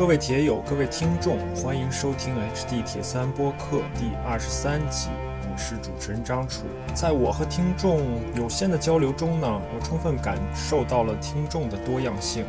[0.00, 5.10] 各位铁友，各位听众，欢迎收听 HD 铁三播客第二十三集。
[5.42, 6.62] 我是主持人张楚。
[6.94, 8.00] 在我和听众
[8.34, 12.46] 有限的交流中呢，我充分感受到了听众的多样性。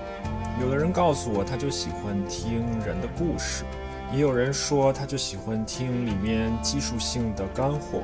[0.61, 3.65] 有的人告诉我，他就喜欢听人的故事；
[4.13, 7.99] 也有人说，他就喜欢听里面技术性的干货。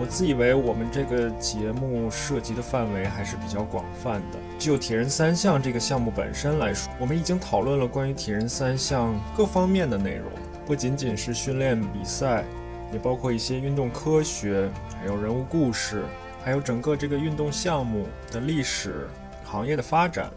[0.00, 4.38] 我自以为我们这个节目涉及的范围还是比较广泛的。
[4.58, 10.32] 就铁人三项这个项目本身来说，我们已经讨论了关于铁人三项各方面的内容，
[10.64, 12.46] 不仅仅是训练比赛，
[12.94, 16.02] 也包括一些运动科学，还有人物故事，
[16.42, 19.06] 还有整个这个运动项目的历史、
[19.44, 20.30] 行业的发展，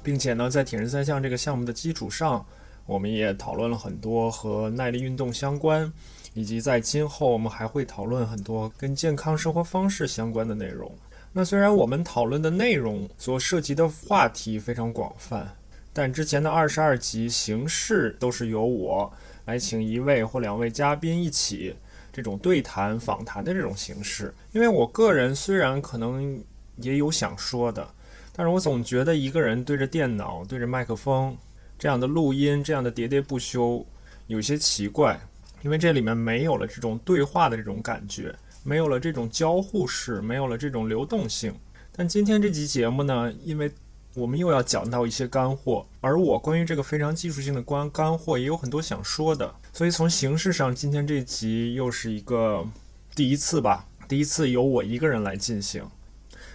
[0.00, 2.46] 并且呢，在铁人三项这个项目的基础上，
[2.86, 5.92] 我们也讨论了很多和耐力运动相关。
[6.34, 10.90] 以及在今后，我们还会讨论很多跟健康生活方式相关的内容。
[11.32, 15.56] 那虽然我们讨论的内容所涉及的话题非常广泛，
[15.92, 19.12] 但之前的二十二集形式都是由我
[19.46, 21.74] 来请一位或两位嘉宾一起
[22.12, 24.34] 这种对谈访谈的这种形式。
[24.52, 26.42] 因为我个人虽然可能
[26.76, 27.86] 也有想说的，
[28.34, 31.36] 但是我总觉得一个人对着电脑、对着麦克风
[31.78, 33.86] 这样的录音，这样的喋喋不休，
[34.26, 35.18] 有些奇怪。
[35.62, 41.54] 因为这里面没有了这种对话的这种感觉，没有了这种交互式，没有了这种流动性。
[41.94, 43.70] 但今天这期节目呢，因为
[44.14, 52.66] 我们又要讲到一些干货，而我关于这个非常技术性的关干货也有很多想说的，所以从形式上，今天这集又是一个
[53.14, 55.84] 第一次吧，第一次由我一个人来进行。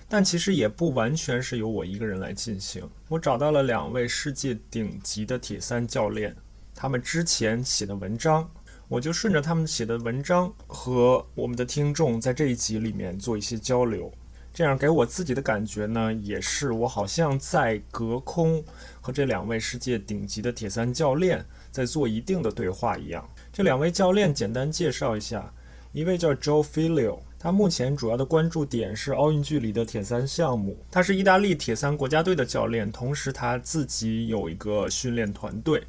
[0.09, 6.35] 但其实也不完全是由我一个人来进行，我找到了两位世界顶级的铁三教练，
[6.73, 8.49] 他们之前写的文章。
[8.89, 14.09] 我就顺着他们写的文章和我们的听众在这一集里面做一些交流，
[14.53, 18.63] 这样给我自己的感觉呢，也是我好像在隔空
[19.01, 23.27] 和这两位世界顶级的铁三教练在做一定的对话一样。
[23.51, 25.51] 这两位教练简单介绍一下，
[25.91, 35.83] 一位叫 Joe Filio，他目前主要的关注点是奥运距离的铁三项目，他是意大利铁三国家队的教练，同时他自己有一个训练团队，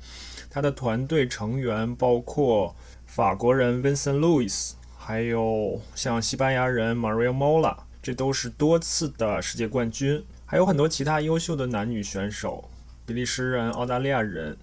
[0.50, 2.74] 他的团队成员包括。
[3.08, 12.68] 法国人 Vincent Louis，还有像西班牙人 Maria Mola，这都是多次的世界冠军，还有很多其他优秀的男女选手，
[13.06, 14.56] 比利时人、澳大利亚人。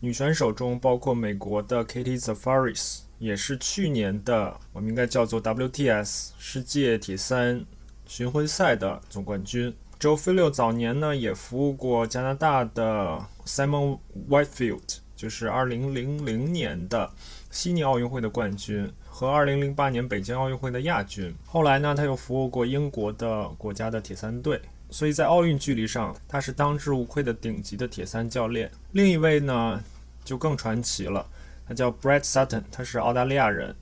[0.00, 7.66] 女选手中包括美国的 Katie Zafaris，也是去年的我们应该叫做 WTS 世界铁三
[8.06, 9.74] 巡回赛的总冠军。
[9.98, 13.98] Joe Filio 早年呢也服务过加拿大的 Simon
[14.30, 17.10] Whitefield，就是2000年的。
[17.50, 21.34] 悉尼奥运会的冠军和2008年北京奥运会的亚军。
[21.46, 24.60] 后来呢，他又服务过英国的国家的铁三队，
[24.90, 28.70] 所以在奥运距离上，他是当之无愧的顶级的铁三教练。
[28.92, 29.82] 另一位呢，
[30.24, 31.26] 就更传奇了，
[31.66, 33.74] 他叫 Brett Sutton，他是澳大利亚人。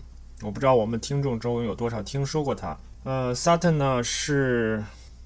[0.42, 2.76] 我不知道我们听众中有多少听说过他。
[3.04, 4.82] 呃，Sutton 呢是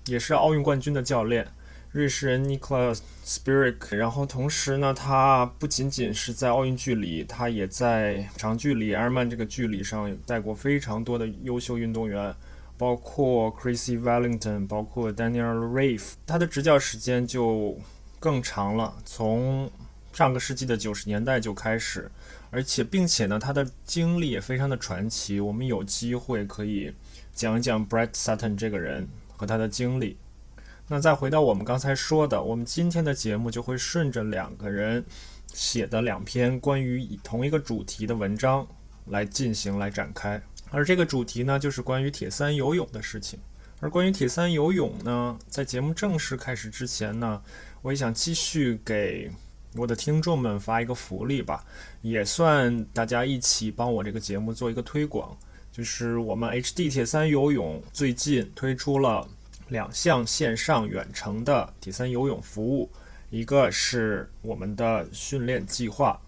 [0.06, 1.46] 也是奥运冠军的教练。
[1.92, 12.32] 瑞士人 Niklas Spirik，然后同时呢，他不仅仅是在奥运距离，他也在长距离、埃尔曼这个距离上带过非常多的优秀运动员，
[12.78, 16.12] 包括 Chrissy Wellington，包括 Daniel Rafe。
[16.24, 17.76] 他的执教时间就
[18.20, 19.68] 更长了，从
[20.12, 22.08] 上个世纪的九十年代就开始，
[22.52, 25.40] 而且并且呢，他的经历也非常的传奇。
[25.40, 26.94] 我们有机会可以
[27.34, 30.16] 讲一讲 Brett Sutton 这个人和他的经历。
[30.92, 35.04] 那再回到我们刚才说的，我们今天的节目就会顺着两个人
[35.46, 38.66] 写的两篇关于同一个主题的文章
[39.06, 43.38] 来进行来展开，而这个主题呢，就是关于铁三游泳的事情。
[43.78, 47.40] 而关于铁三游泳呢，在节目正式开始之前呢，
[47.82, 49.30] 我也想继续给
[49.76, 51.64] 我的听众们发一个福利吧，
[52.02, 55.38] 也算大家一起帮我这个节目做一个推广，
[55.70, 59.28] 就是我们 HD 铁三游泳最近推出了。
[59.70, 62.90] 两项线上远程的铁三游泳服务，
[63.30, 66.20] 一个是我们的训练计划，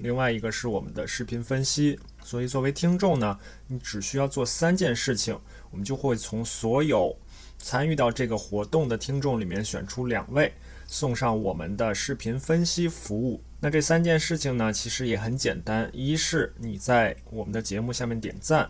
[0.00, 1.98] 另外一个是我们的视频分析。
[2.24, 3.38] 所以作为听众呢，
[3.68, 5.38] 你只需要做三件事情，
[5.70, 7.16] 我们就会从所有
[7.58, 10.52] 参与到这个活动的听众里面选出两位，
[10.86, 13.40] 送上我们的视频分析服务。
[13.60, 18.66] 那这三件事情呢，其实也很简单：一是你在我们的节目下面点赞；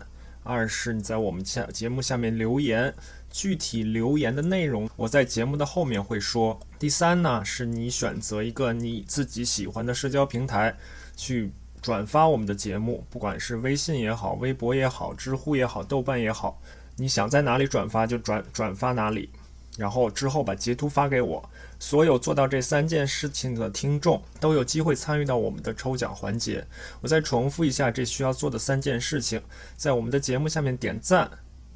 [0.47, 2.93] 二是你在我们下节目下面留言。
[3.29, 6.57] 具体留言的内容，我在节目的后面会说。
[6.79, 10.75] 第三呢，是你选择一个你自己喜欢的社交平台，
[11.15, 11.51] 去
[11.81, 16.59] 转发我们的节目，不管是微信也好、微博也好、知乎也好、豆瓣也好，
[16.95, 19.29] 你想在哪里转发就转转发哪里。
[19.75, 21.49] 然后之后把截图发给我。
[21.79, 26.65] 所有做到这三件事情的听众都有机会参与到我们的抽奖环节。
[27.01, 29.41] 我再重复一下这需要做的三件事情：
[29.75, 31.29] 在我们的节目下面点赞，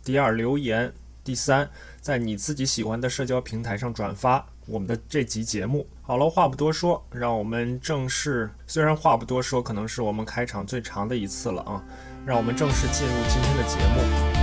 [0.03, 0.91] 第二留言，
[1.23, 5.85] 第三在你自己喜欢的社交平台上转发我们的这集节目。
[6.01, 8.49] 好了，话不多说，让我们正式。
[8.65, 11.83] 虽然话不多说，可能是我们开场最长的一次了啊！
[12.25, 14.40] 让我们正式进入今天的节目。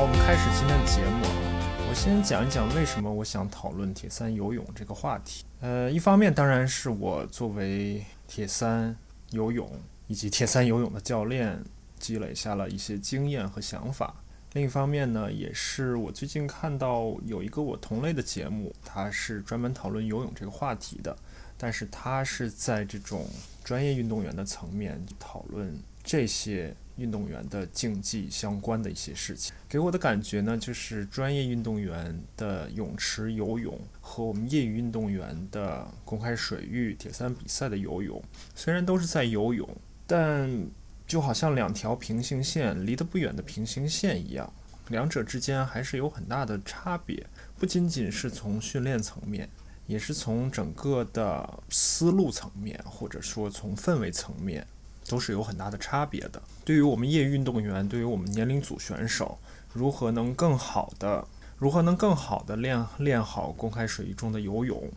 [0.00, 1.86] 好，我们开始今天的节目啊。
[1.90, 5.44] 我先讲一讲为什么我想讨论铁三游泳这个话题。
[5.60, 8.96] 呃，一方面当然是我作为铁三
[9.32, 9.70] 游泳
[10.06, 11.62] 以及铁三游泳的教练，
[11.98, 14.14] 积累下了一些经验和想法。
[14.54, 21.14] 另一方面呢，也是我最近看到有一个我同类的节目，它是专门讨论游泳这个话题的，
[21.58, 23.28] 但是它是在这种
[23.62, 26.74] 专业运动员的层面讨论这些。
[27.00, 38.22] 运动员的竞技相关的一些事情，给我的感觉呢，就是专业运动员的泳池游泳和我们业余运动员的公开水域铁三比赛的游泳，
[38.54, 39.66] 虽然都是在游泳，
[40.06, 40.68] 但
[41.06, 44.52] 就好像两条平行线离得不远的平行线一样，
[44.88, 47.26] 两者之间还是有很大的差别，
[47.58, 49.48] 不仅仅是从训练层面，
[49.86, 54.66] 也是从整个的思路层面，或者说从氛围层面。
[55.10, 56.40] 都是有很大的差别的。
[56.64, 59.36] 对于我们业余运动员，对于我们年龄组选手，
[59.72, 61.26] 如何能更好的，
[61.58, 64.88] 如何能更好的练练好公开水域中的游泳？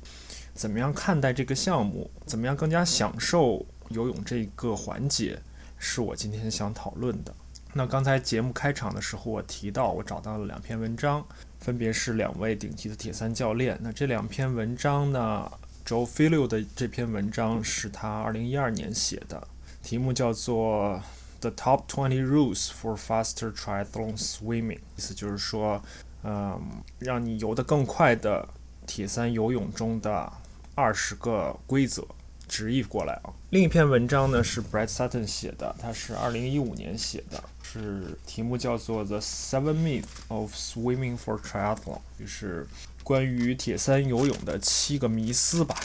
[0.54, 2.12] 怎么样看待这个项目？
[2.28, 5.40] 怎么样更加享受游泳这个环节？
[5.80, 7.34] 是我今天想讨论的。
[7.74, 11.26] 那刚才节目开场的时候，我提到我找到了两篇文章，
[11.60, 13.76] 分别是两位顶级的铁三教练。
[13.82, 15.52] 那这两篇文章呢
[15.84, 19.48] ，Joe Filio 的这篇文章是他2012年写的。
[19.84, 21.00] 题目叫做
[21.42, 25.84] 《The Top Twenty Rules for Faster Triathlon Swimming》，意思就是说，
[26.24, 26.60] 嗯，
[27.00, 28.48] 让你游得更快的
[28.88, 30.32] 铁三游泳中的
[30.74, 32.08] 二十个规则，
[32.48, 33.34] 直译过来啊。
[33.50, 41.78] 另一篇文章呢是 Brad Sutton 写的，他是二零一五年写的，是题目叫做《The Seven Myths of Swimming for Triathlon》，
[42.18, 42.66] 就是
[43.04, 45.76] 关于铁三游泳的七个迷思吧。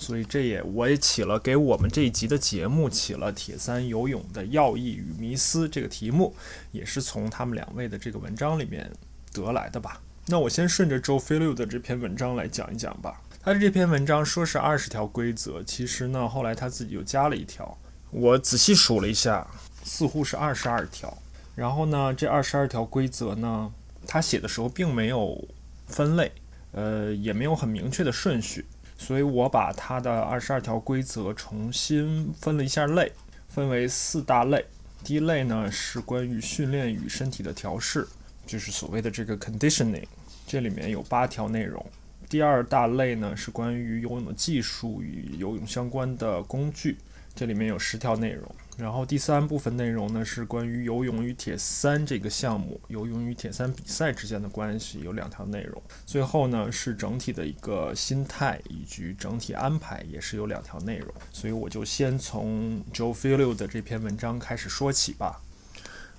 [0.00, 6.34] 所以这也我也起了给我们这一集的节目起了“铁三游泳的要义与迷思”这个题目，
[6.72, 8.90] 也是从他们两位的这个文章里面
[9.30, 10.00] 得来的吧。
[10.26, 13.20] 那我先顺着 Joe Filio 的这篇文章来讲一讲吧。
[13.42, 17.76] 他的这篇文章说是二十条规则，其实呢后来他自己又加了一条，
[18.10, 19.46] 我仔细数了一下，
[19.84, 21.16] 似乎是二十二条。
[21.54, 23.70] 然后呢，这二十二条规则呢，
[24.06, 25.46] 他写的时候并没有
[25.88, 26.32] 分类，
[26.72, 28.64] 呃，也没有很明确的顺序。
[29.00, 33.10] 所以我把它的二十二条规则重新分了一下类，
[33.48, 34.62] 分为四大类。
[35.02, 38.06] 第一类呢是关于训练与身体的调试，
[38.46, 40.04] 就是所谓的这个 conditioning，
[40.46, 41.84] 这里面有八条内容。
[42.28, 46.98] 第二大类呢是关于游泳的技术与游泳相关的工具，
[47.34, 48.54] 这里面有十条内容。
[48.80, 55.80] 然后第三部分内容呢是关于游泳与铁三这个项目，游泳与铁三比赛之间的关系，有两条内容。
[56.06, 61.12] 最后呢是整体的一个心态以及整体安排，也是有两条内容。
[61.30, 65.42] 所以我就先从 Joe Filio 的这篇文章开始说起吧。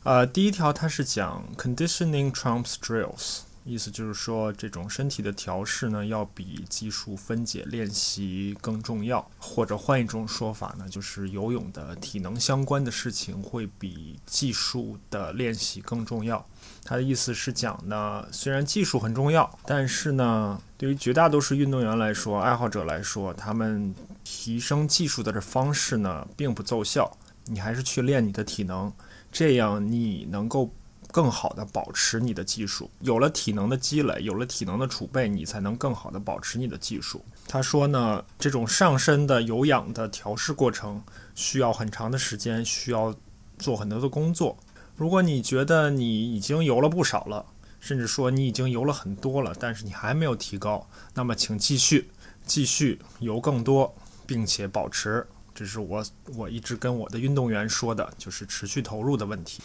[0.04, 3.42] 呃，第一条它是讲 conditioning trumps drills。
[3.64, 9.30] 意思就是说，这种身体的调试呢，要比技术分解练习更重要。
[9.38, 16.44] 或者换一种说法呢，就是游泳的体能相关的事情会比技术的练习更重要。
[16.84, 27.16] 他的意思是讲呢，虽然技术很重要，但是呢，对于绝大多数运动员来说，爱好者来说，他们提升技术的这方式呢，并不奏效。
[27.46, 28.92] 你还是去练你的体能，
[29.32, 30.74] 这样你能够。
[31.12, 37.24] 更好的保持你的技术，有了体能的积累，有了体能的储备，你才能更好的保持你的技术。
[37.48, 41.04] 他说呢，这种上身的有氧的调试过程
[41.36, 43.14] 需要很长的时间，需要
[43.60, 44.58] 做很多的工作。
[44.96, 47.46] 如果你觉得你已经游了不少了，
[47.80, 52.10] 甚至说你已经游了很多了，但是你还没有提高，那么请继续
[52.46, 53.94] 继续游更多，
[54.26, 55.28] 并且保持。
[55.54, 56.04] 这是我
[56.36, 59.62] 我一直跟我的运动员说的，就是持续投入的问题。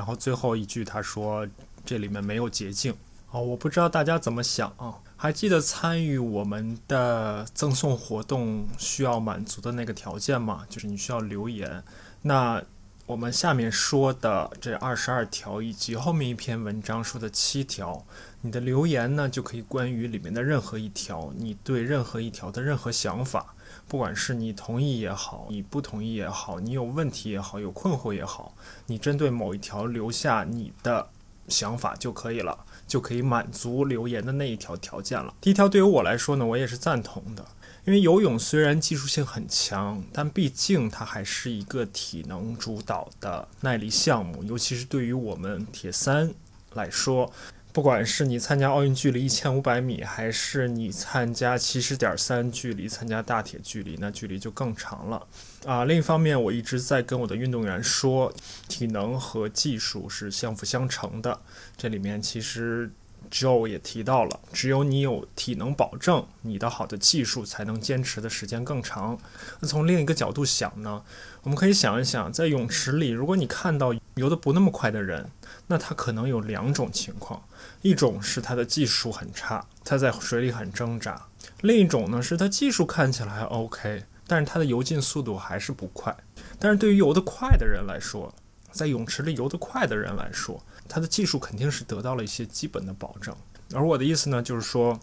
[0.00, 1.46] 然后最后一句他说
[1.84, 2.94] ：“这里面没有捷径。”
[3.30, 4.96] 哦，我不知道大家怎么想啊？
[5.14, 10.64] 还记得参与我们的赠送活动需要满足的那个条件吗？
[10.70, 11.84] 就是你需要留言。
[12.22, 12.62] 那
[13.04, 18.02] 我们下面说的这二十二条，以及后面一篇文章说的七条，
[18.40, 23.54] 你的留言呢就可以关于里面的任何一条，你对任何一条的任何想法，
[23.90, 28.54] 不管是你同意也好，你不同意也好，你有问题也好，有困惑也好，
[28.86, 31.08] 你针对某一条留下你的
[31.48, 32.56] 想法就可以了，
[32.86, 35.34] 就可以满足留言的那一条条件了。
[35.40, 37.44] 第一条对于我来说呢，我也是赞同的，
[37.84, 46.32] 因为游泳虽然技术性很强，但毕竟它还是一个体能主导的耐力项目，尤其是对于我们铁三
[46.74, 47.32] 来说。
[47.72, 55.24] 不管是你参加奥运距离一千五百米，还是你参加七十点三距离，参加大铁距离，那距离就更长了
[55.64, 55.84] 啊。
[55.84, 58.32] 另一方面，我一直在跟我的运动员说，
[58.68, 61.38] 体能和技术是相辅相成的。
[61.76, 62.90] 这里面其实
[63.30, 69.16] Joe 也提到了，只有你有体能保证，你的好的技术才能坚持的时间更长。
[69.60, 71.04] 那从另一个角度想呢，
[71.42, 75.30] 我们可以想一想，在泳池里，如果你看到游得不那么快的人，
[75.70, 77.40] 那他可能有两种情况。
[77.80, 81.14] 一种是他的技术很差，他在水里很挣扎；
[81.60, 86.14] 另一种呢是他技术看起来 OK，但是他的游进速度还是不快。
[86.58, 88.34] 但是对于游得快的人来说，
[88.72, 93.32] 在泳池里游得快的人来说，他的技术肯定是得到了一些基本的保证。
[93.72, 94.98] 而我的意思呢，就是说，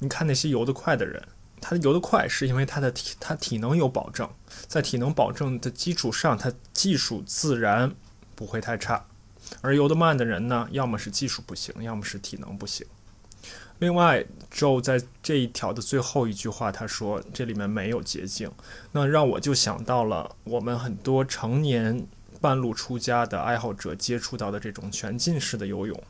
[0.00, 1.26] 你看那些游得快的人，
[1.58, 4.28] 他游得快是因为他的体他体能有保证，
[4.68, 7.94] 在体能保证的基础上，他技术自然
[8.34, 9.06] 不会太差。
[9.60, 12.86] 而游得慢的人呢，要么是技术不行，要么是体能不行。
[13.78, 18.50] 另外，Joe 在这一条的最后一句话，他说：“这里面没有捷径。”
[18.92, 22.06] 那让我就想到了我们很多成年
[22.40, 26.02] 半路出家的爱好者接触到的这种全浸式的游泳。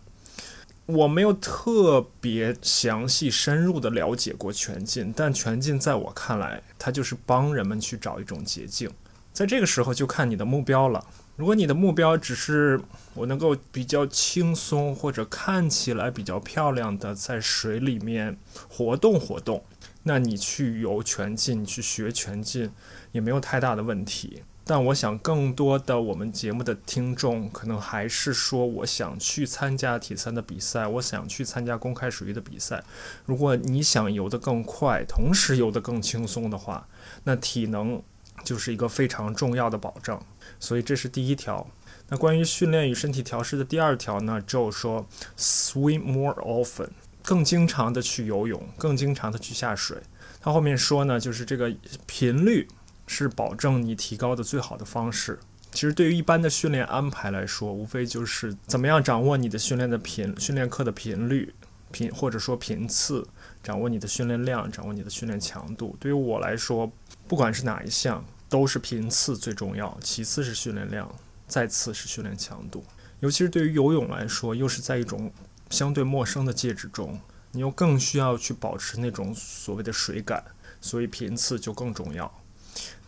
[0.86, 8.88] 我没有特别详细深入的了解过全浸，但全浸在我看来，它就是帮人们去找一种捷径。
[9.32, 11.04] 在这个时候，就看你的目标了。
[11.36, 12.80] 如果你的目标只是
[13.14, 18.38] 我能够比较轻松或者看起来比较漂亮的在水里面
[18.68, 19.62] 活动活动，
[20.04, 22.70] 那你去游全浸、去学全进
[23.12, 24.42] 也没有太大的问题。
[24.68, 32.82] 但我想，更多的我们节目的听众可能还是说，我想去参加铁三的比赛，我想去参加公开水域的比赛。
[33.26, 36.88] 如果你想游得更快，同时游得更轻松的话，
[37.22, 38.02] 那体能
[38.44, 40.20] 就是一个非常重要的保证。
[40.58, 41.66] 所以这是第一条。
[42.08, 46.90] 那关于训练与身体调试的第二条呢？Joe 说，swim more often，
[47.22, 49.98] 更经常的去游泳，更经常的去下水。
[50.40, 51.74] 他后面说呢，就是这个
[52.06, 52.68] 频率
[53.08, 55.38] 是保证你提高的最好的方式。
[55.72, 61.52] 其实对于一般的训练安排来说，无非就是怎么样掌握你的训练的频，训练课的频率
[61.90, 63.26] 频或者说频次，
[63.66, 65.96] 掌握你的训练量，掌握你的训练强度。
[65.98, 66.88] 对于我来说，
[67.26, 68.24] 不管是哪一项。
[68.48, 71.12] 都是频次最重要，其次是训练量，
[71.48, 72.84] 再次是训练强度。
[73.18, 75.32] 尤其是对于游泳来说，又是在一种
[75.68, 77.18] 相对陌生的介质中，
[77.50, 80.44] 你又更需要去保持那种所谓的水感，
[80.80, 82.32] 所以频次就更重要。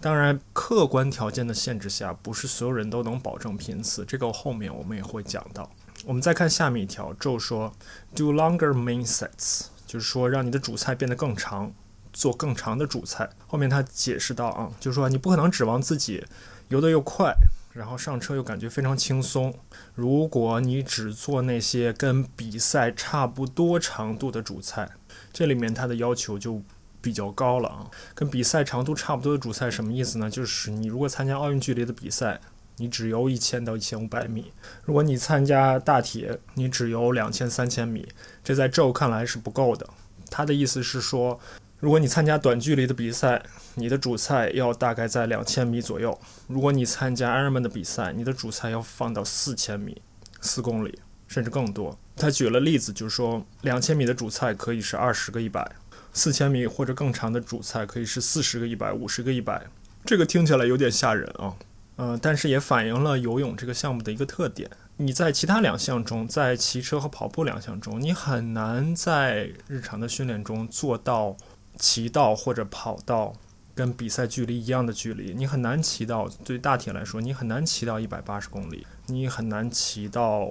[0.01, 5.71] 当然，客观条件的限制下，不是所有人都能保证频次，这个后面我们也会讲到。
[6.05, 7.73] 我们再看下面一条，就说
[8.13, 11.73] do longer main sets，就是说让你的主菜变得更长。
[12.11, 13.29] 做更长的主菜。
[13.47, 16.25] 后面他解释到啊，就是说你不可能指望自己
[16.69, 17.33] 游得又快，
[17.75, 19.55] 然后上车又感觉非常轻松。
[19.95, 24.89] 如果你只做那些跟比赛差不多长度的主菜，
[25.35, 26.63] 这里面他的要求就
[27.03, 27.87] 比较高了啊。
[28.15, 30.31] 跟比赛长度差不多的主菜什么意思呢？
[30.31, 32.41] 就是你如果参加奥运距离的比赛，
[32.79, 34.45] 你只游一千到一千五百米；
[34.85, 38.09] 如果你参加大铁，你只游两千、三千米。
[38.43, 39.89] 这在 Joe 看来是不够的。
[40.31, 41.39] 他的意思是说。
[41.81, 43.41] 如果你参加短距离的比赛，
[43.77, 46.11] 你的主菜要大概在两千米左右；
[46.49, 50.03] 如果你参加 Ironman 的比赛，你的主菜要放到四千米、
[50.41, 51.97] 四公里，甚至更多。
[52.17, 55.71] 他举了例子，就是说两千米的主菜可以是二十个一百，
[56.13, 59.65] 四千米或者更长的主菜可以是四十个一百、五十个一百。
[60.05, 61.55] 这个听起来有点吓人啊，
[61.99, 64.69] 嗯，但是也反映了游泳这个项目的一个特点。
[64.97, 71.37] 你在其他两项中，在骑车和跑步两项中，你很难在日常的训练中做到。
[71.81, 73.33] 骑到或者跑到
[73.73, 76.29] 跟比赛距离一样的距离，你很难骑到。
[76.45, 80.49] 对大体来说，你很难骑到一百八十公里，你很难骑到，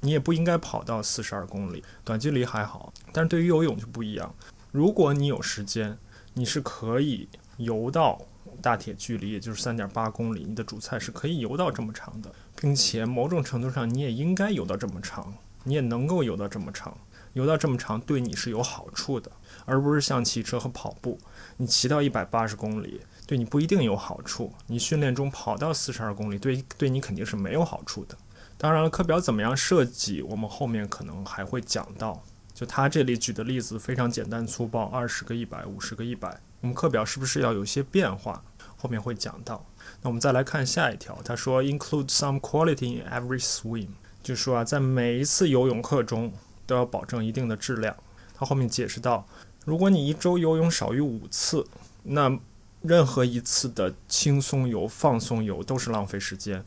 [0.00, 1.84] 你也不应该跑到四十二公里。
[2.02, 4.34] 短距离还好，但是对于游泳就不一样。
[4.72, 5.98] 如果你有时间，
[6.32, 7.28] 你是可以
[7.58, 8.18] 游到
[8.60, 10.44] 大铁距离，也就是三点八公里。
[10.46, 15.32] 你的主菜是可以游到这么长的，并且某种程度上你也应该游到这么长，
[15.64, 16.96] 你也能够游到这么长。
[17.34, 19.30] 游到这么长，对你是有好处的。
[19.64, 21.16] 而不是像骑车和跑步，
[21.58, 24.52] 你骑到一百八十公里，对你不一定有好处。
[24.66, 28.18] 你训练中跑到四十二公里，对对你肯定是没有好处的。
[28.58, 32.20] 当然了，课表怎么样设计，我们后面可能还会讲到。
[32.52, 38.42] 就他这里举的例子非常简单粗暴，二十个一百，五十个一百，我们课表是不是要有些变化？
[38.80, 39.64] 后面会讲到。
[40.02, 43.88] 那我们再来看下一条，他说 include some quality in every swim，
[44.22, 46.32] 就是说啊，在每一次游泳课中
[46.66, 47.94] 都要保证一定的质量。
[48.34, 49.26] 他后面解释到，
[49.66, 51.66] 如果你一周游泳少于五次，
[52.04, 52.38] 那
[52.80, 56.64] 任何一次的轻松游、放松游都是浪费时间。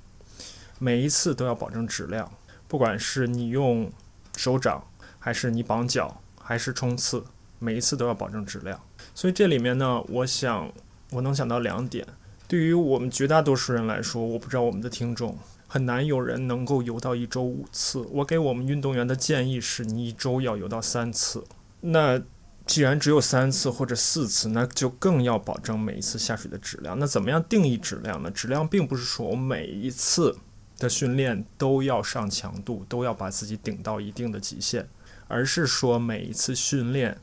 [0.78, 2.32] 每一次都要保证质量，
[2.68, 3.92] 不管是你用
[4.38, 4.86] 手掌，
[5.18, 7.24] 还是你绑脚，还是冲刺，
[7.58, 8.80] 每一次都要保证质量。
[9.16, 10.72] 所以这里面呢，我想
[11.14, 12.06] 我能想到两点。
[12.48, 18.00] 对于我们绝大多数人来说，我不知道我们的听众很难有人能够游到一周五次。
[18.12, 21.44] 我给我们运动员的建议是，你一周要游到三次。
[21.82, 22.22] 那
[22.66, 26.98] 既然只有三次或者四次，那就更要保证每一次下水的质量。
[27.00, 28.30] 那怎么样定义质量呢？
[28.30, 30.38] 质量并不是说我每一次
[30.78, 34.88] 的训练都要上强度，都要把自己顶到一定的极限，
[35.28, 37.18] 而是说每一次训练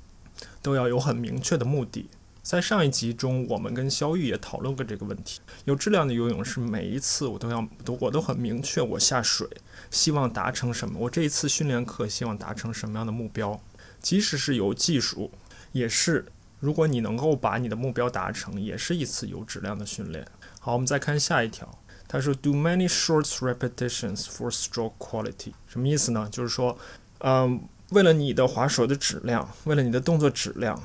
[0.60, 2.10] 都要有很明确的目的。
[2.50, 5.40] 在上一集中，我们跟肖玉也讨论过这个问题。
[5.66, 9.46] 有质量的游泳是每一次我都要都我都很明确，我下水
[9.92, 13.60] 希望达成什么，我这一次训练课希望达成什么样的目标。
[14.02, 15.30] 即使是有技术，
[15.70, 16.26] 也是
[16.58, 20.26] 如果你能够把你的目标达成，也是一次有质量的训练。
[20.58, 21.78] 好，我们再看下一条，
[22.08, 26.28] 他说 “Do many short repetitions for stroke quality”，什么意思呢？
[26.32, 26.76] 就是说，
[27.18, 30.82] 嗯，为了你的划手的质量，为了你的动作质量，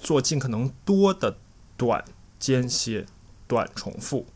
[0.00, 1.38] 做尽可能多的
[1.76, 2.04] 短
[2.38, 3.06] 间歇、
[3.46, 4.26] 短重复。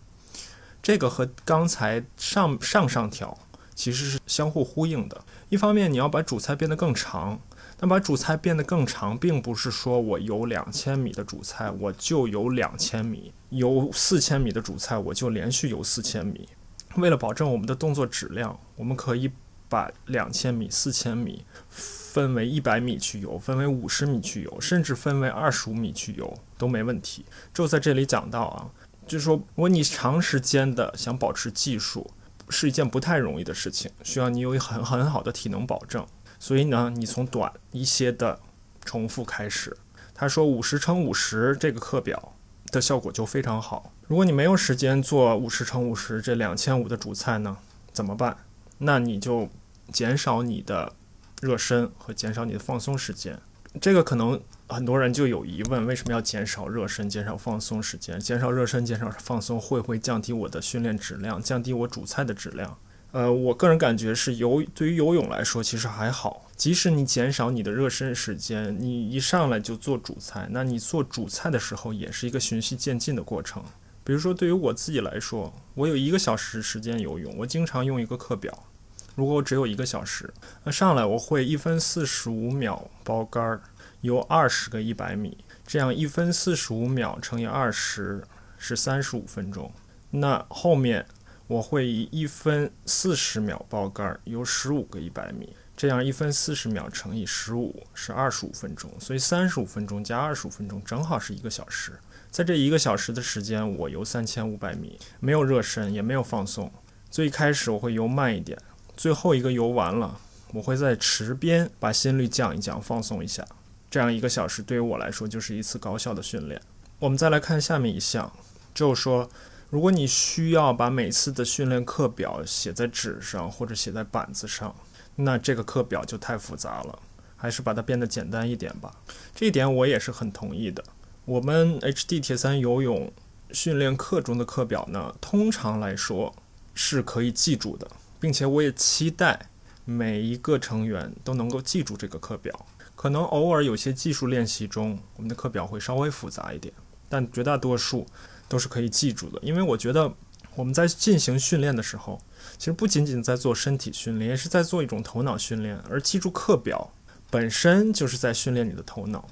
[0.82, 3.38] 这个和刚才上上上条
[3.74, 5.24] 其实是相互呼应的。
[5.48, 7.40] 一方面，你要把主菜变得更长。
[7.80, 16.48] 那把主菜变得更长，并不是说我游两千米的主菜我就游两千米，游四千米的主菜我就连续游四千米。
[16.96, 19.32] 为了保证我们的动作质量，我们可以
[19.72, 27.24] 把两千米、四千米分为一百米去游，分为五十米去游，甚至分为二十五米去游都没问题。
[27.54, 28.68] 就在这里讲到啊，
[29.06, 32.10] 就是说，如果你长时间的想保持技术，
[32.50, 36.06] 是一件不太容易的事情，需要你有很很好的体能保证。
[36.38, 38.38] 所以呢，你从短一些的
[38.84, 39.74] 重复开始。
[40.14, 42.34] 他说五十乘五十这个课表
[42.66, 43.90] 的效果就非常好。
[44.06, 47.56] 如果你没有时间做五十乘五十这两千五的主菜呢，
[47.90, 48.36] 怎么办？
[48.78, 49.48] 那你就
[49.92, 50.94] 减少你的
[51.40, 53.38] 热身和减少你的放松时间。
[53.80, 58.18] 这个可能很多人就有疑问：为什么要减少热身、减少放松时间？
[58.20, 62.78] 减少热身、减少放松会不会降低我的训练质量，降低我主菜的质量？
[63.12, 73.62] 呃，我个人感觉是游对于游泳来说其实还好，即使你减少你的热身时间，你一上来就做主菜，那你做主菜的时候也是一个循序渐进的过程。
[74.04, 78.64] 比如说对于我自己来说，我有一个小时时间游泳，我经常用一个课表。
[79.14, 80.32] 如果我只有一个小时，
[80.64, 83.62] 那上来我会一分四十五秒包杆儿，
[84.00, 88.24] 游二十个一百米，这样一分四十五秒乘以二十
[88.58, 89.72] 是三十五分钟。
[90.10, 91.06] 那后面。
[91.48, 101.92] 我会以一分四十秒包杆游十五个一百米，这样一分四十秒乘以十五是二十五分钟，所以三十五分钟加二十五分钟正好是一个小时。
[102.30, 106.72] 在这一个小时的时间，我游三千五百米，没有热身，也没有放松。
[107.10, 108.58] 最开始我会游慢一点，
[108.96, 110.20] 最后一个游完了，
[110.52, 113.46] 我会在池边把心率降一降，放松一下。
[113.90, 116.60] 这样一个小时对于我来说就是一次高效的训练。
[116.98, 118.32] 我们再来看下面一项，
[118.74, 119.28] 就是说。
[119.70, 124.76] 如果你需要把每次的训练课表写在纸上或者写在板子上，
[125.16, 126.98] 那这个课表就太复杂了，
[127.36, 128.94] 还是把它变得简单一点吧。
[129.34, 130.84] 这一点我也是很同意的。
[131.24, 133.10] 我们 HD 铁三游泳
[133.52, 136.34] 训练课中的课表呢，通常来说
[136.74, 137.90] 是可以记住的，
[138.22, 139.50] 并且我也期待
[139.84, 142.64] 每一个成员都能够记住这个课表。
[142.96, 146.72] 可能偶尔有些技术练习中，我们的课表会稍微复杂一点，
[147.10, 148.06] 但绝大多数。
[148.48, 150.12] 都是可以记住的，因为我觉得
[150.54, 152.20] 我们在进行训练的时候，
[152.58, 155.80] 其实不仅仅在做身体训练，也是在做一种头脑训练。
[155.88, 156.92] 而记住课表
[157.30, 159.26] 本身就是在训练你的头脑。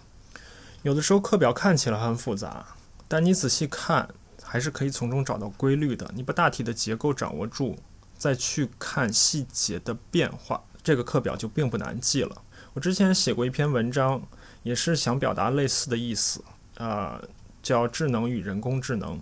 [0.80, 2.64] 有的时候课表看起来很复杂，
[3.06, 4.08] 但你仔细看，
[4.42, 6.10] 还是可以从中找到规律的。
[6.14, 7.78] 你把大体的结构掌握住，
[8.20, 12.42] 再去看细节的变化，这个课表就并不难记了。
[12.74, 14.22] 我之前写过一篇文章，
[14.62, 16.44] 也是想表达类似的意思，
[16.76, 17.20] 啊。
[17.62, 19.20] 叫智能与人工智能，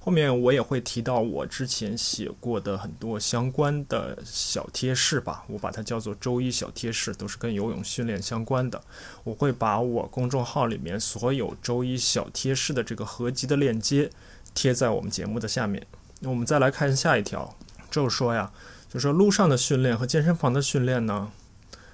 [0.00, 8.82] 后面我也会提到我之前写过的很多相关的小贴士吧，我把它叫做周一小贴士，都是跟游泳训练相关的。
[9.22, 14.10] 我会把我公众号里面所有周一小贴士的这个合集的链接
[14.52, 15.86] 贴在我们节目的下面。
[16.18, 17.56] 那我们再来看下一条，
[17.90, 18.52] 就是说呀，
[18.88, 21.30] 就是说路上的训练和健身房的训练呢，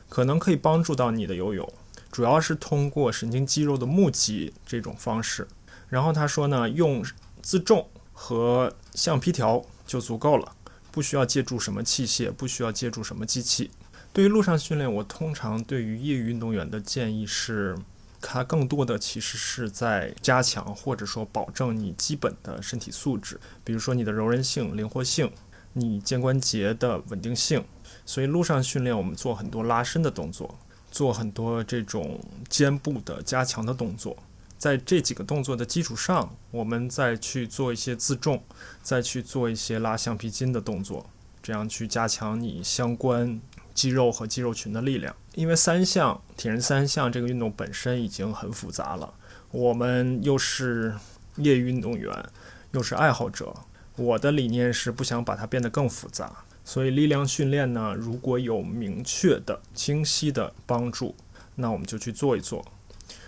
[0.08, 1.72] 可能可以帮助到你的游泳。
[2.12, 5.46] 主要是通过神经肌肉的募集这种方式。
[5.88, 7.04] 然后他说呢，用
[7.42, 10.52] 自重和橡皮条就足够了，
[10.90, 13.70] 不需要借助什么器械，不需要借助什么机器。
[14.12, 17.76] 对于路上训练，我通常对于业余运动员的建议是，
[18.20, 25.30] 它更多的其实是在加强或者说保证你基本的身体素质，比如说你的柔韧性、灵活性，
[25.76, 27.64] 你肩关节的稳定性。
[28.04, 30.58] 所以路上训练我们做很多拉伸的动作，
[30.90, 34.16] 做很多这种肩部的加强的动作。
[34.58, 38.42] 在这几个动作的基础上，我们再去做一些自重，
[38.82, 41.06] 再去做一些拉橡皮筋的动作，
[41.42, 43.40] 这样去加强你相关。
[43.74, 49.12] 肌肉和肌肉群的力量，因为三项铁人三项这个运动本身已经很复杂了，
[49.50, 50.94] 我们又是
[51.36, 52.10] 业余运动员，
[52.70, 53.54] 又是爱好者，
[53.96, 61.14] 我的理念是不想把它变得更复杂，所以力量训练呢，如果有明确的、清晰的帮助，
[61.54, 62.64] 那我们就去做一做，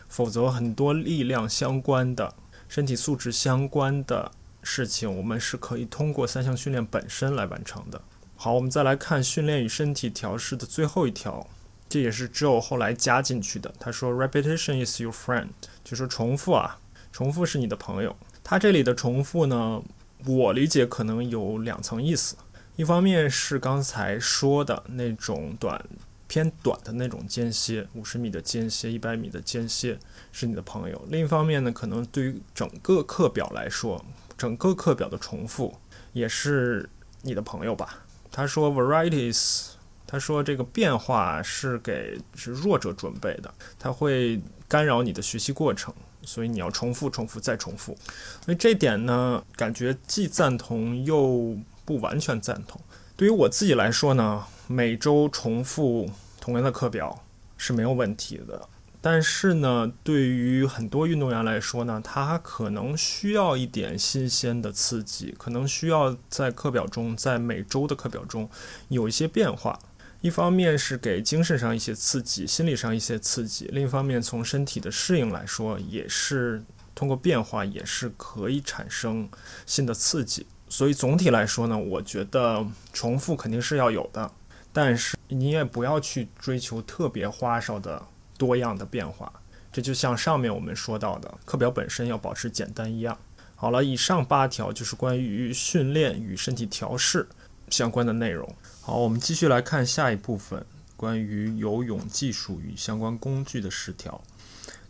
[0.08, 2.34] 否则很多力量相关的、
[2.68, 4.30] 身体素质相关的
[4.62, 8.02] 事情，我们是可以通过三项训练本身来完成的。
[8.36, 11.46] 好，我们再来看训练与身体调试的最后一条，
[11.88, 13.72] 这也是 Joe 后来加进去的。
[13.80, 15.48] 他说：“Repetition is your friend。”
[15.82, 16.78] 就说重复啊，
[17.10, 18.14] 重复是你的朋友。
[18.44, 19.82] 他这里的重复呢，
[20.26, 22.36] 我理解可能有两层意思。
[22.76, 25.84] 一方面是刚才说的那种短
[26.26, 29.98] 偏短的那种间歇，五十米的间歇，一百米的间歇
[30.30, 31.06] 是你的朋友。
[31.08, 34.04] 另一方面呢，可能对于整个课表来说，
[34.36, 35.74] 整个课表的重复
[36.12, 36.88] 也是
[37.22, 38.04] 你的朋友吧。
[38.30, 39.70] 他说：“Varieties，
[40.06, 45.92] 他说这个变化是给是弱者准备的，他会干扰你的学习过程，
[46.28, 47.96] 所以你要重复、重复再重复。
[48.44, 52.78] 所以这点呢，感觉既赞同又不完全赞同。
[53.16, 57.24] 对于我自己来说呢，每周重复同样的课表
[57.56, 58.68] 是没有问题的。”
[59.00, 68.50] 但是呢，对于很多运动员来说呢，他可能需要一点新鲜的刺激，可能需要在课表中，在每周的课表中
[68.88, 69.78] 有一些变化。
[70.20, 76.62] 一方面是给精神上一些刺激，心理上一些刺激；另一方面，从身体的适应来说，也是
[76.94, 79.28] 通过变化也是可以产生
[79.66, 80.46] 新的刺激。
[80.68, 84.30] 所以总体来说呢，我觉得重复肯定是要有的，
[84.72, 88.06] 但是你也不要去追求特别花哨的。
[88.38, 89.32] 多样的变化，
[89.72, 93.18] 这就像上面我们说到的课表本身要保持简单一样。
[93.56, 97.28] 好了，以上八条就是关于训练与身体调试
[97.70, 98.48] 相关的内容。
[98.80, 100.64] 好，我们继续来看下一部分，
[100.96, 104.22] 关于游泳技术与相关工具的十条。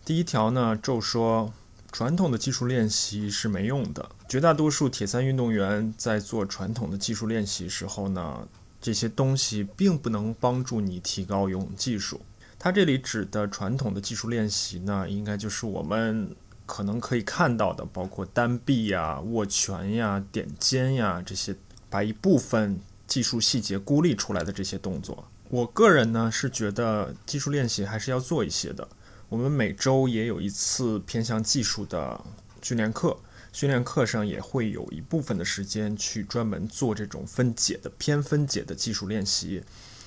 [0.04, 1.52] 第一条呢，就说
[1.92, 4.08] 传统的技术练习是没用的。
[4.28, 8.46] 绝大多数铁三运动员在做传统的技术练习时候呢，
[8.80, 12.20] 这些东西并不能帮助你提高游泳技术。
[12.58, 16.34] 他这里指的传统的技术练习呢，应该就是我们
[16.66, 21.54] 可能可以看到的，包括单臂呀、握拳呀、点肩呀这些，
[21.88, 25.28] 把一部分技术细节孤立出来的这些动作。
[25.48, 28.86] 我个人呢是觉得技术练习还是要做一些的。
[29.28, 32.20] 我们每周也有一次偏向技术的
[32.62, 33.16] 训练课，
[33.52, 39.62] 训练课上也会有一部分的时间去专门做这种分解的偏分解的技术练习。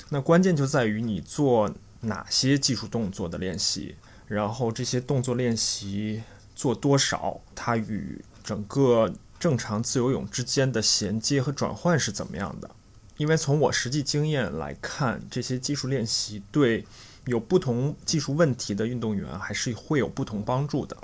[0.09, 1.73] 那关键就在于你做。
[2.03, 3.95] 哪些技术动作的练习，
[4.27, 6.23] 然后这些动作练习
[6.55, 12.69] 做多少，它与整个正常自由泳之间的衔接和转换是怎么样的？
[13.17, 16.85] 因为从我实际经验来看，这些技术练习对
[17.25, 20.95] 有不同技术问题的运动员还是会有不同帮助的。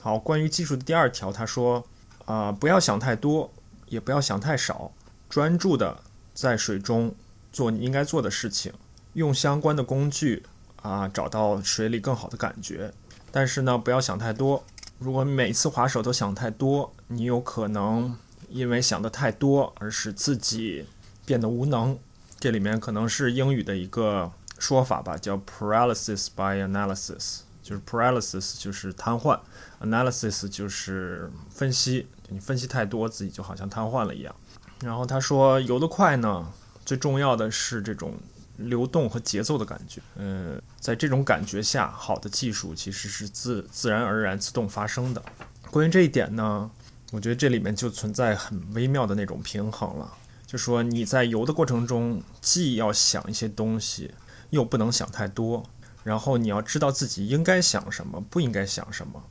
[0.00, 1.86] 好，关于技术的第二条，他说，
[2.24, 3.52] 啊，不要想太多，
[3.86, 4.90] 也不要想太少，
[5.28, 6.02] 专注的
[6.34, 7.14] 在水中
[7.52, 8.72] 做你应该做的事情。
[9.12, 10.42] 用相关的工具
[10.82, 12.92] 啊，找到水里更好的感觉。
[13.30, 14.64] 但是呢，不要想太多。
[14.98, 18.16] 如果每次划手都想太多，你有可能
[18.48, 20.86] 因为想的太多而使自己
[21.24, 21.98] 变得无能。
[22.38, 29.38] 这里面可能是英语的一个说法吧，叫 paralysis by analysis，就是 paralysis 就是瘫痪
[29.80, 32.06] ，analysis 就是分析。
[32.28, 34.34] 你分析太多，自己就好像瘫痪了一样。
[34.82, 36.50] 然后他说，游得快呢，
[36.84, 38.14] 最重要的是这种。
[38.56, 45.22] 流动和节奏的感觉，嗯，在这种感觉下，好的技术其实是自自然而然、自动发生的。
[45.70, 46.70] 关于这一点呢，
[47.12, 50.14] 我觉得这里面就存在很微妙的那种平衡了。
[50.46, 54.14] 就说你在游的过程中，既要想一些东西，
[54.50, 55.68] 又不能想太多，
[56.04, 59.22] 然后你要知道自己应该想什么，不应该想什么，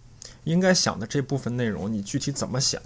[0.43, 2.81] 应该想的这部分内容，你具体怎么想？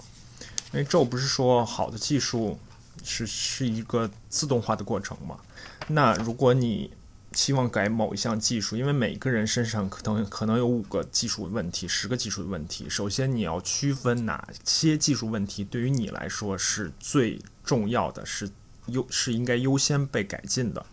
[0.72, 2.60] 因为这不是说好的技术
[3.04, 5.40] 是是一个自动化的过程吗？
[5.88, 6.92] 那如果你
[7.32, 12.90] 期望改某一项技术，因为每个人身上可能可能有五个技术问题、十个技术问题。
[12.90, 18.50] 首先，你要区分哪些技术问题对于你来说是最重要的，是
[18.88, 20.86] 优是应该优先被改进的。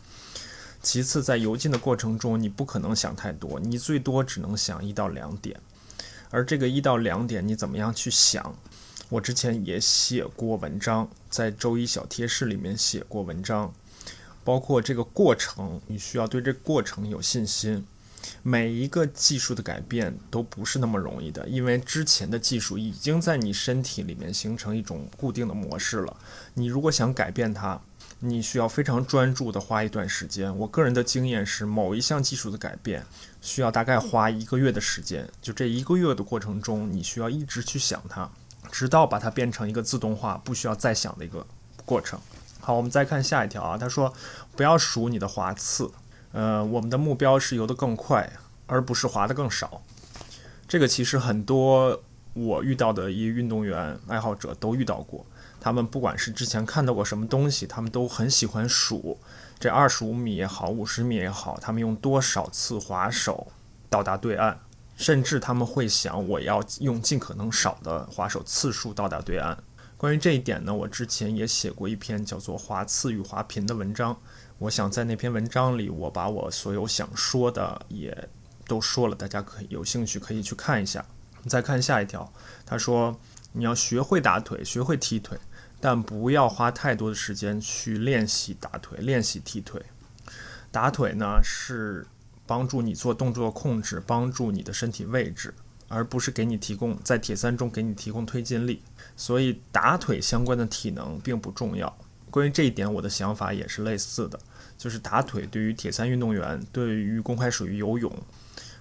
[0.83, 5.59] 其次，在游进的过程中，你不可能想太多，你最多只能想一到两点。
[6.31, 8.55] 而这个一到两点，你怎么样去想？
[9.09, 13.73] 我之前也写过文章，在周一小贴士里面写过文章，
[14.47, 17.85] 包括这个过程，你需要对这过程有信心。
[18.45, 26.17] 每一个技术的改变都不是那么容易的，因为之前的技术已经在你身体里面形成一种固定的模式了。
[26.55, 27.81] 你如果想改变它，
[28.21, 30.57] 你需要非常专注的花一段时间。
[30.59, 33.05] 我个人的经验是，某一项技术的改变
[33.41, 35.29] 需要大概花一个月的时间。
[35.43, 38.31] 就这一个月的过程中，你需要一直去想它，
[38.71, 41.45] 直到把它变成一个自动化、不需要再想的一个
[41.85, 42.21] 过程。
[42.67, 43.79] 好，我们再看下一条啊。
[43.79, 44.13] 他说，
[44.57, 45.89] 不要数你的滑次。
[46.33, 48.29] 呃，我们的目标是游得更快，
[48.67, 49.83] 而不是滑得更少。
[50.67, 52.03] 这个其实很多
[52.33, 55.25] 我遇到的一些运动员爱好者都遇到过。
[55.61, 59.17] 他们不管是之前看到过什么东西，他们都很喜欢数
[59.61, 63.47] 这二十五米也好，五十米也好，他们用多少次滑手
[63.89, 64.59] 到达对岸，
[64.97, 69.57] 甚至他们会想我要用尽可能少的滑手次数到达对岸。
[69.97, 74.17] 关于这一点呢，我之前也写过一篇叫做《滑次与滑频》的文章。
[74.59, 78.29] 我想在那篇文章里，我把我所有想说的也
[78.67, 81.05] 都说了，大家可以有兴趣可以去看一下。
[81.47, 82.31] 再看下一条，
[82.67, 83.19] 他说
[83.53, 85.39] 你要学会打腿，学会踢腿。
[85.79, 89.81] 但不要花太多的时间去练习打腿、练习踢腿。
[90.73, 92.07] 打腿呢是
[92.47, 95.55] 帮助你做动作控制，帮助你的身体位置，
[95.89, 98.83] 而不是给你提供在铁三中给你提供推进力。
[99.17, 101.99] 所以打腿相关的体能并不重要。
[102.31, 104.39] 关于这一点，我的想法也是类似的，
[104.77, 108.13] 就是打腿对于铁三运动员，对于公开水域游泳，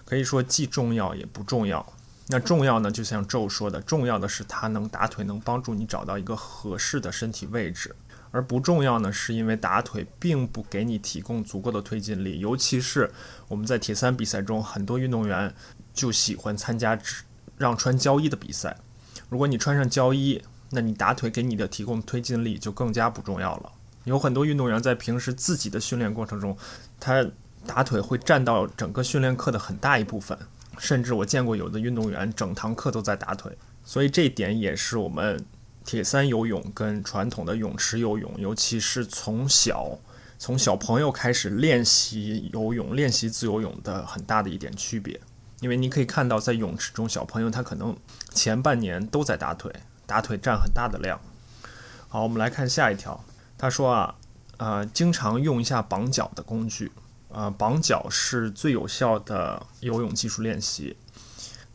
[0.03, 1.93] 可以说既重要也不重要。
[2.27, 2.91] 那重要呢？
[2.91, 7.91] 就像周说的，重要的是它能打腿，能帮助你找到一个合适的身体位置；
[8.31, 12.39] 而不重要呢，是因为打腿并不给你提供足够的推进力。
[12.39, 13.11] 尤其是
[13.47, 15.53] 我们在铁三比赛中，很多运动员
[15.93, 16.99] 就喜欢参加
[17.57, 18.75] 让穿胶衣的比赛。
[19.29, 23.71] 如果你穿上胶衣，那你打腿给你的提供推进力就更加不重要了。
[24.03, 26.57] 有很多运动员在平时自己的训练过程中，
[26.99, 27.25] 他
[27.65, 30.37] 打腿会占到整个训练课的很大一部分。
[30.77, 35.41] 甚至我见过有的运动员整堂课都在打腿，所以这一点也是我们
[35.85, 39.97] 铁三游泳跟传统的泳池游泳，尤其是从小
[40.37, 45.17] 从小朋友开始练习游泳、练习自由泳的很大的一点区别。
[45.65, 47.97] 因为你可以看到，在泳池中，小朋友他可能
[48.29, 49.73] 前半年都在打腿，
[50.05, 51.19] 打腿占很大的量。
[52.07, 53.25] 好，我们来看下一条，
[53.57, 54.15] 他说啊，
[54.57, 56.91] 呃，经常用一下绑脚的工具。
[57.29, 60.97] 呃，绑脚是最有效的游泳技术练习。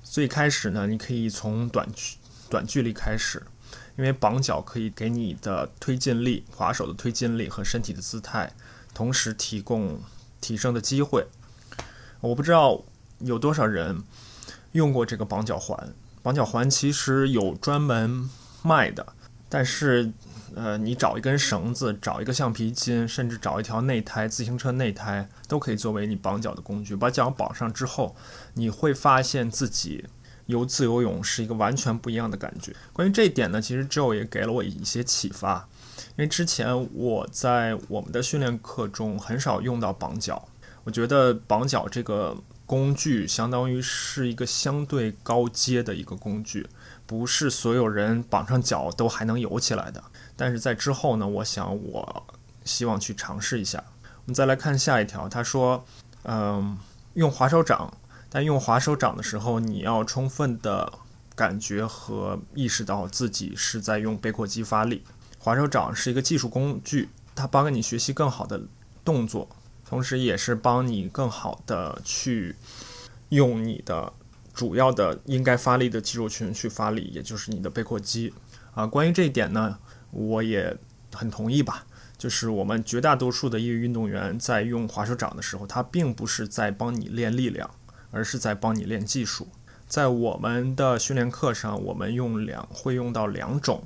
[0.05, 2.17] 最开始呢，你可以从短距
[2.49, 3.43] 短距离开始，
[3.99, 8.53] 因为绑脚可以给你的推进力、滑手的推进力和身体的姿态，
[8.95, 10.01] 同时提供
[10.41, 11.27] 提升的机会。
[12.21, 12.85] 我不知道
[13.21, 14.03] 有多少人
[14.73, 15.95] 用过这个绑脚环。
[16.23, 18.29] 绑脚环其实有专门
[18.63, 19.15] 卖的，
[19.49, 20.13] 但是。
[20.57, 26.97] 呃，你找一根绳子，找一个橡皮筋，甚至找一条内胎，自行车内胎都可以作为你绑脚的工具。
[26.97, 28.17] 把脚绑上之后，
[28.55, 30.05] 你会发现自己
[30.47, 32.75] 游自由泳是一个完全不一样的感觉。
[32.93, 35.69] 关于这一点呢，其实 Joe 也给了我一些启发，
[36.09, 40.49] 因为之前我在我们的训练课中很少用到绑脚，
[40.83, 42.37] 我觉得绑脚这个
[42.71, 46.69] 工具相当于是一个相对高阶的一个工具，
[47.05, 50.01] 不是所有人绑上脚都还能游起来的。
[50.37, 52.27] 但是在之后呢，我想我
[52.65, 53.83] 希望去尝试一下。
[54.03, 55.85] 我们再来看下一条，他说，
[56.23, 56.79] 嗯，
[57.15, 57.93] 用滑手掌，
[58.29, 60.93] 但用滑手掌的时候，你要充分的
[61.35, 65.03] 感觉和意识到自己是在用背阔肌发力。
[65.41, 68.63] 滑手掌是一个技术工具，它帮你学习更好的
[69.05, 69.49] 动作，
[69.91, 72.55] 同时也是帮你更好的去
[73.29, 74.13] 用你的
[74.55, 78.33] 主要的应该发力的肌肉群去发力，也就是你的背阔肌。
[78.73, 79.79] 啊，关于这一点呢。
[80.13, 80.77] 我也
[81.15, 81.87] 很同意吧，
[82.19, 87.71] 就是我们绝大多数的业余运动员在用滑手掌的时候，他并不是在帮你练力量，
[88.11, 89.47] 而是在帮你练技术。
[89.87, 93.85] 在我们的训练课上，我们用两会用到两种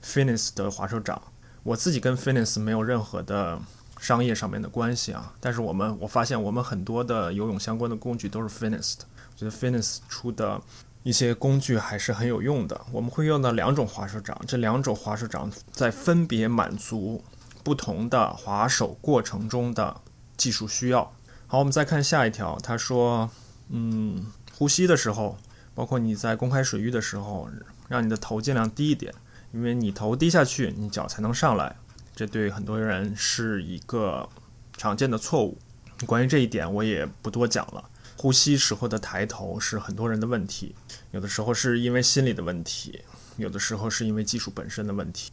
[0.00, 1.20] ，Finis 的滑手掌。
[1.64, 3.60] 我自己跟 Finis 没有任何的
[4.04, 10.60] 商业上面的关系啊，但是我们我发现我们很多的游泳相关的工具都是 Fitness 的，我觉得 Fitness 出的。
[11.04, 12.80] 一些工具还是很有用的。
[12.90, 17.22] 我们会用到两种滑手掌，这两种滑手掌在分别满足
[17.62, 20.00] 不同的滑手过程中的
[20.38, 21.12] 技术需要。
[21.46, 23.28] 好，我们再看下一条，他说，
[23.68, 25.36] 嗯，呼吸的时候，
[25.74, 27.50] 包括你在公开水域的时候，
[27.86, 29.12] 让你的头尽量低一点，
[29.52, 31.76] 因为你头低下去，你脚才能上来。
[32.14, 34.28] 这对很多人是一个
[34.76, 35.58] 常见的错误。
[36.06, 37.90] 关于这一点，我也不多讲了。
[38.16, 40.74] 呼吸时候的抬头是很多人的问题，
[41.10, 43.02] 有的时候是因为心理的问题，
[43.36, 45.32] 有的时候是因为技术本身的问题。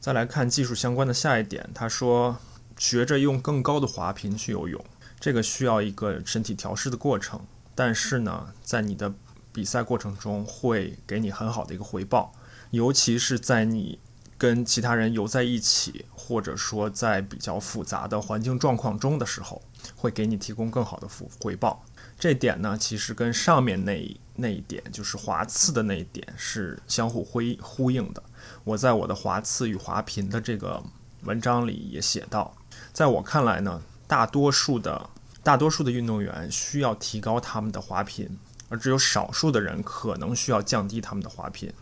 [0.00, 2.36] 再来看技术相关的下一点，他说
[2.76, 4.84] 学着用更高的滑频去游泳，
[5.18, 7.40] 这个需要一个身体调试的过程，
[7.74, 9.12] 但是呢，在你的
[9.52, 12.32] 比赛过程中会给你很好的一个回报，
[12.70, 13.98] 尤其是在你
[14.38, 19.60] 跟其他人游在一起，或者说在比较复杂的环境状况中的时候，
[19.96, 21.84] 会给你提供更好的回回报。
[22.16, 28.22] 这点呢，其实跟上面那那一点，就是滑刺的那一点是相互呼呼应的。
[28.62, 30.82] 我在我的滑刺与滑频的这个
[31.24, 32.54] 文章里也写到，
[32.92, 35.10] 在我看来呢，大多数的
[35.42, 41.72] 大多数的运动员需要提高他们的滑频，而只有少数的人可能需要降低他们的滑频。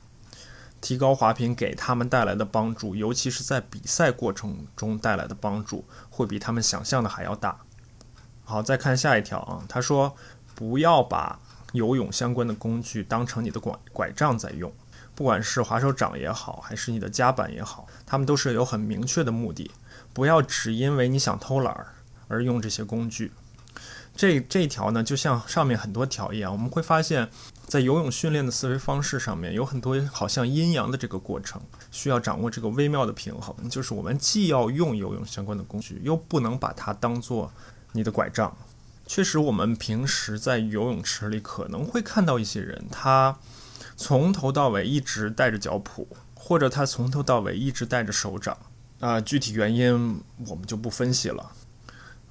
[0.87, 7.59] 提高滑频给他们带来的帮助，尤其是在比赛过程中带来的帮助，会比他们想象的还要大。
[8.45, 9.65] 好，再看下一条啊。
[9.69, 10.15] 他说，
[10.55, 11.41] 不要把
[11.73, 14.73] 游泳相关的工具当成你的拐拐杖在用，
[15.17, 19.73] 不管是滑手掌也好，还是你的夹板也好，他们都是有很明确的目的。
[20.15, 21.85] 不要只因为你想偷懒
[22.29, 23.33] 而用这些工具。
[24.15, 27.29] 这这条呢，就像上面很多条一样，我们会发现，
[27.67, 31.61] 在游泳训练的思维方式上面，有很多好像阴阳的这个过程，
[31.91, 37.53] 需要掌握这个微妙的平衡，就是我们既要用游泳相关的工具，又不能把它当做。
[37.93, 38.55] 你的拐杖，
[39.07, 43.39] 确实，我们平时在游泳池里可能会看到一些人，他
[43.97, 48.55] 从头到尾一直带着脚蹼，或者他从头到尾一直带着手掌。
[49.01, 51.53] 啊，具体原因我们就不分析了。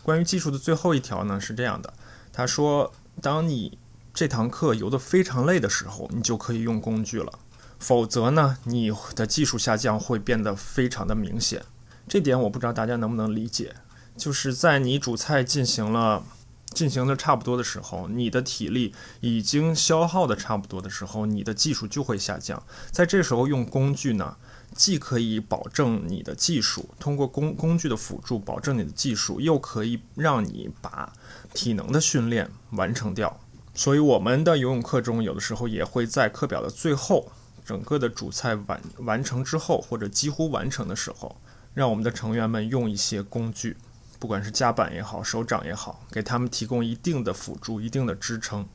[0.05, 1.91] 关于技术的最后一条呢，是这样的：
[2.31, 3.79] 他说，当你
[4.13, 7.39] 这堂课游得非常累的时候，你就可以用工具了；
[7.79, 11.65] 否则呢，你的技术下降会变得非常的明显。
[12.07, 13.73] 这点我不知道大家能不能理解。
[14.15, 16.23] 就是在你主菜进行了
[16.67, 22.61] 进行的差不多的时候，你的体力已经消耗的差不多的时候，你的技术就会下降。
[22.91, 24.37] 在这时候用工具呢，
[24.75, 31.13] 既可以保证你的技术，通过工工具的辅助保证你的技术，又可以让你把
[31.53, 33.39] 体能的训练完成掉。
[33.73, 37.31] 所以我们的游泳课中，有的时候也会在课表的最后，
[37.65, 41.38] 整个的主菜完完成之后，或者几乎完成的时候，
[41.73, 43.77] 让我们的成员们用一些工具。
[44.19, 48.65] 不管是夹板也好，手掌也好，给他们提供一定的辅助、一定的支撑。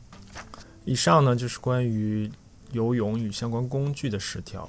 [0.85, 2.31] 以上呢就是关于
[2.73, 4.69] 游泳与相关工具的十条。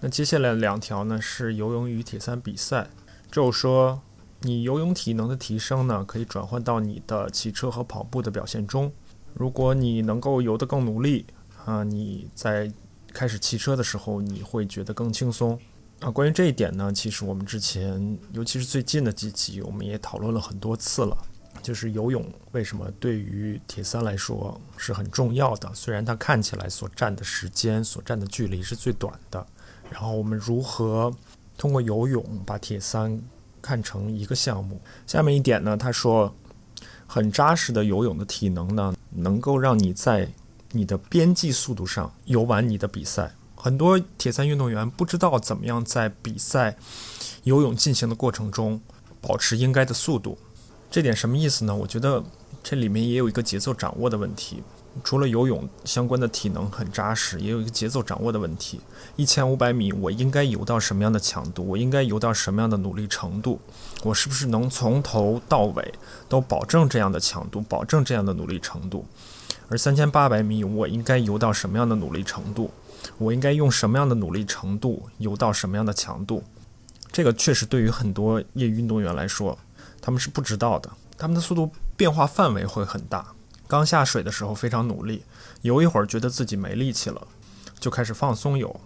[0.00, 2.88] 那接下来两条呢是游泳与铁三比赛。
[3.30, 4.00] 就说
[4.40, 8.90] 你游泳体能的提升呢，可以转换到你的骑车和跑步的表现中。
[9.34, 11.26] 如果你能够游得更努力
[11.64, 12.72] 啊，你在
[13.12, 15.56] 开始骑车的时候，你会觉得更轻松。
[16.00, 21.16] 啊，关于这一点呢，其实我们之前，尤其是最近的几集，我们也讨论了很多次了。
[21.62, 25.70] 就是游泳为什么对于铁三来说是很重要的？
[25.74, 29.46] 虽然它看起来所占的时间、所占的距离是最短的。
[29.90, 31.12] 然后我们如何
[31.58, 33.20] 通过游泳把铁三
[33.60, 34.80] 看成一个项目？
[35.06, 36.32] 下面一点呢，他说，
[37.06, 40.30] 很扎实的游泳的体能呢，能够让你在
[40.72, 43.32] 你的边际速度上游完你的比赛。
[43.56, 46.76] 很多铁三运动员不知道怎么样在比赛
[47.42, 48.80] 游泳进行的过程中
[49.20, 50.38] 保持应该的速度，
[50.90, 51.74] 这点什么意思呢？
[51.74, 52.24] 我觉得
[52.62, 54.62] 这里面也有一个节奏掌握的问题。
[55.04, 58.80] 除了游泳相关的体能很扎实，也有一个节奏掌握的问题。
[59.16, 61.66] 一千五百米，我应该游到什么样的强度？
[61.66, 63.60] 我应该游到什么样的努力程度？
[64.02, 65.94] 我是不是能从头到尾
[66.28, 69.06] 都保证这样的强度，保证这样的努力程度？
[69.68, 72.70] 而三千八百米，我应该游到什么样的努力程度？
[73.16, 76.42] 我应该用什么样的努力程度游到什么样的强度？
[77.12, 79.56] 这个确实对于很多业余运动员来说，
[80.00, 80.90] 他们是不知道的。
[81.16, 83.26] 他们的速度变化范围会很大。
[83.70, 85.22] 刚下水的时候非常努力，
[85.62, 87.28] 游一会儿觉得自己没力气了，
[87.78, 88.80] 就开始放松游。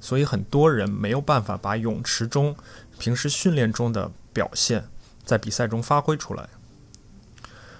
[0.00, 2.54] 所以很多人没有办法把泳池中
[3.00, 4.84] 平时训练中的表现
[5.24, 6.48] 在比赛中发挥出来。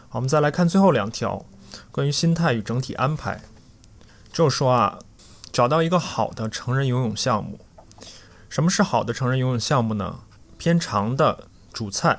[0.09, 1.47] 好，我们再来看最后两条，
[1.93, 3.41] 关于心态与整体安排，
[4.33, 4.99] 就是说啊。
[5.53, 7.61] 找到一个好的成人游泳项目。
[8.49, 10.21] 什么是好的成人游泳项目呢？
[10.57, 12.19] 偏长的主菜，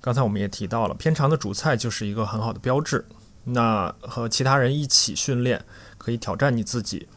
[0.00, 3.06] 刚才我们也提到了，偏长的主菜就是一个很好的标志。
[3.44, 5.64] 那和其他人一起训练，
[5.98, 7.08] 可以挑战你自己。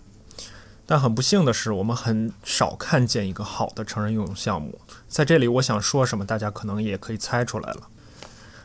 [0.88, 4.80] 但很不幸的是，我们很少看见一个好的成人游泳项目。
[5.08, 7.88] 在这里，我想说什么，大家可能也可以猜出来了。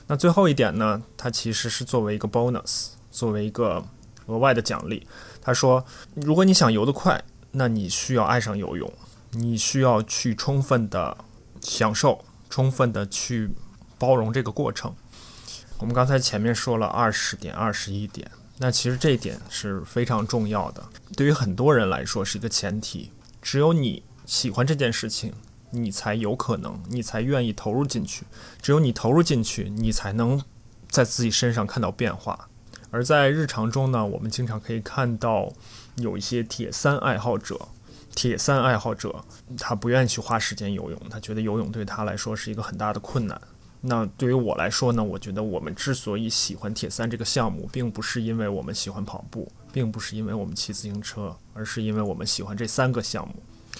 [0.06, 3.82] 那最后一点呢，它其实是作为一个 bonus，作为一个
[4.26, 5.06] 额外的奖励。
[5.40, 5.84] 他说，
[6.14, 8.92] 如果你想游得快，那你需要爱上游泳，
[9.30, 11.16] 你需要去充分的
[11.62, 13.50] 享受，充分的去
[13.98, 14.94] 包容这个过程。
[15.80, 20.84] 我们刚才前面说了二十点、二十一点，那其实这一点是非常重要的，
[21.16, 23.10] 对于很多人来说是一个前提。
[23.40, 25.32] 只有你喜欢这件事情，
[25.70, 28.26] 你才有可能，你才愿意投入进去。
[28.60, 30.42] 只有你投入进去，你才能
[30.90, 32.50] 在自己身上看到变化。
[32.90, 35.50] 而在日常中呢，我们经常可以看到
[35.96, 37.58] 有一些铁三爱好者，
[38.14, 39.24] 铁三爱好者
[39.56, 43.40] 他不愿意去花时间游泳，他觉得游泳对他来说是一个很大的困难。
[43.82, 53.34] 那对于我来说呢，我觉得我们之所以喜欢铁三这个项目，并不是因为我们喜欢跑步，并不是因为我们骑自行车，而是因为我们喜欢这三个项目。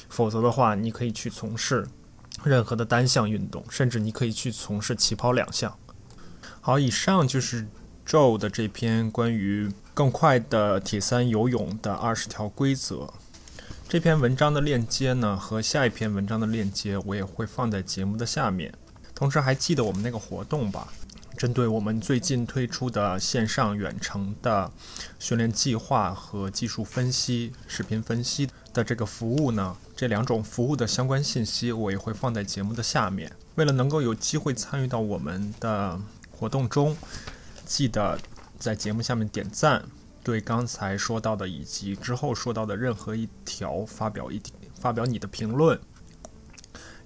[0.08, 1.86] 否则的话，你可以去从事
[2.44, 5.76] 任何的单项运动，甚至你可以去从事起跑两项。
[6.62, 7.66] 好，以上就是
[8.06, 13.12] Joe 的这篇关于更快的铁三游泳的二十条规则。
[13.88, 18.72] 这篇文章的链接呢，和下一篇文章的链接，我也会放在节目的下面。
[19.20, 20.88] 同时还记得我们那个活动吧？
[21.36, 24.72] 针对我们最近推出的线上远程的
[25.18, 33.30] 训练计划和技术分析、视频分析的这个服务呢，这两种服务的相关信息我也会放在节目的下面。
[33.56, 36.00] 为了能够有机会参与到我们的
[36.30, 36.96] 活动中，
[37.66, 38.18] 记得
[38.58, 39.84] 在节目下面点赞，
[40.24, 44.40] 对刚才说到的以及之后说到的任何一条发表一
[44.74, 45.78] 发表你的评论。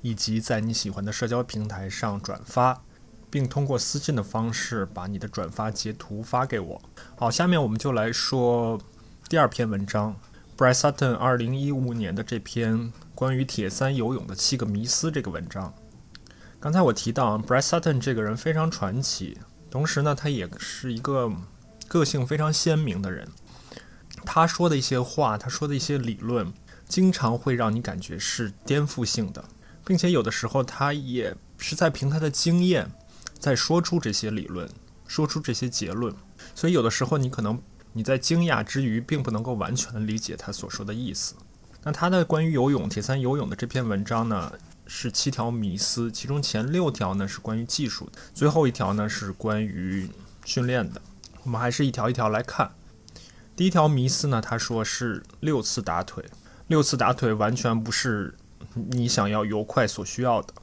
[0.04, 2.82] 以及在你喜欢的社交平台上转发，
[3.30, 6.82] 并通过私信的方式把你的转发截图发给我。
[7.16, 8.78] 好，下面我们就来说
[9.30, 10.14] 第二篇文章
[10.58, 15.72] ，Bryce Sutton 二零一五年的这篇关于铁三游泳的七个迷思这个文章。
[16.60, 19.38] 刚才我提到 Bryce Sutton 这个人非常传奇，
[19.70, 21.32] 同时呢，他也是一个
[21.88, 23.26] 个性非常鲜明的人。
[24.26, 26.52] 他说的一些话，他说的一些理论，
[26.86, 29.42] 经常会让你感觉是颠覆性的。
[29.84, 32.90] 并且有的时候，他也是在凭他的经验，
[33.38, 34.68] 在说出这些理论，
[35.06, 36.14] 说出这些结论。
[36.54, 37.60] 所以有的时候，你可能
[37.92, 41.34] 你在惊讶之余，并不能够完全理解他所说的意思。
[41.82, 44.52] 那他的关于游泳铁三游泳的这篇文章呢，
[44.86, 50.08] 是七条迷思，其中前六条呢是关于技术的，最后一条呢是关于
[50.46, 51.02] 训练的。
[51.42, 52.72] 我们还是一条一条来看。
[53.54, 56.24] 第一条迷思呢，他说是六次打腿，
[56.68, 58.34] 六次打腿完全不是。
[58.74, 60.54] 你想要游快所需要的，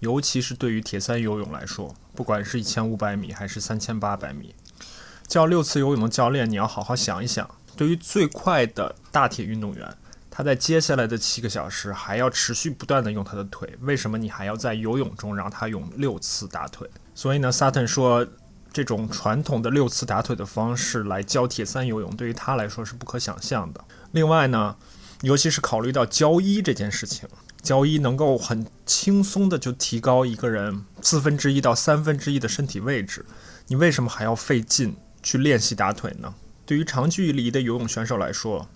[0.00, 4.54] 尤其是对于铁三游泳来说，不管是一千五百米还是三千八百米，
[5.26, 9.96] 教六次游泳的教练，你要好好想一想，对于最快的大铁运动员，
[10.30, 16.88] 他在接下来的七个小时还要持续不断的用他的腿，为什么你还要在游泳中让他用六次打腿？
[17.14, 18.26] 所以呢，Sutton 说，
[18.72, 23.84] 这种传统的六次打腿的方式来教铁三游泳，对于他来说是不可想象的。
[24.10, 24.76] 另外呢，
[25.22, 27.28] 尤其是考虑到交一这件事情。
[27.62, 33.24] 交一能够很轻松的就提高一个人四分之一到三分之一的身体位置，
[33.68, 36.34] 你为什么还要费劲去练习打腿呢？
[36.66, 38.68] 对于长距离的游泳选手来说，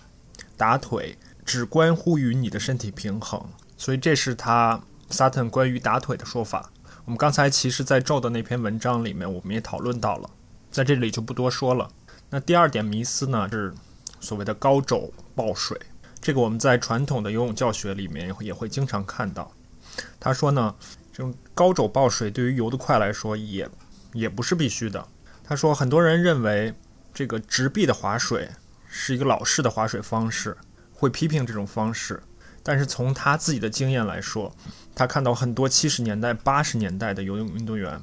[0.57, 3.45] 打腿只关乎于你的身体平衡，
[3.77, 6.71] 所以这是他 Sutton 关于打腿的说法。
[7.05, 10.31] 我们刚才其实在 Joe 的那篇文章里面，我们也讨论到了，
[10.71, 11.91] 在这里就不多说了。
[12.31, 13.75] 那第二点迷思呢，是
[14.19, 15.79] 所谓的高肘抱水。
[16.21, 19.53] 这个我们在传统的游泳教学里面也会经常看到。
[20.21, 20.75] 他说呢，
[21.13, 23.69] 这种高肘抱水对于游得快来说也
[24.13, 25.07] 也不是必须的。
[25.45, 26.75] 他说，很多人认为
[27.15, 28.51] 这个直臂的划水
[28.87, 30.57] 是一个老式的划水方式，
[30.93, 32.23] 会批评这种方式。
[32.63, 34.55] 但是从他自己的经验来说，
[34.95, 38.03] 他看到很多七十年代、八十年代的游泳运动员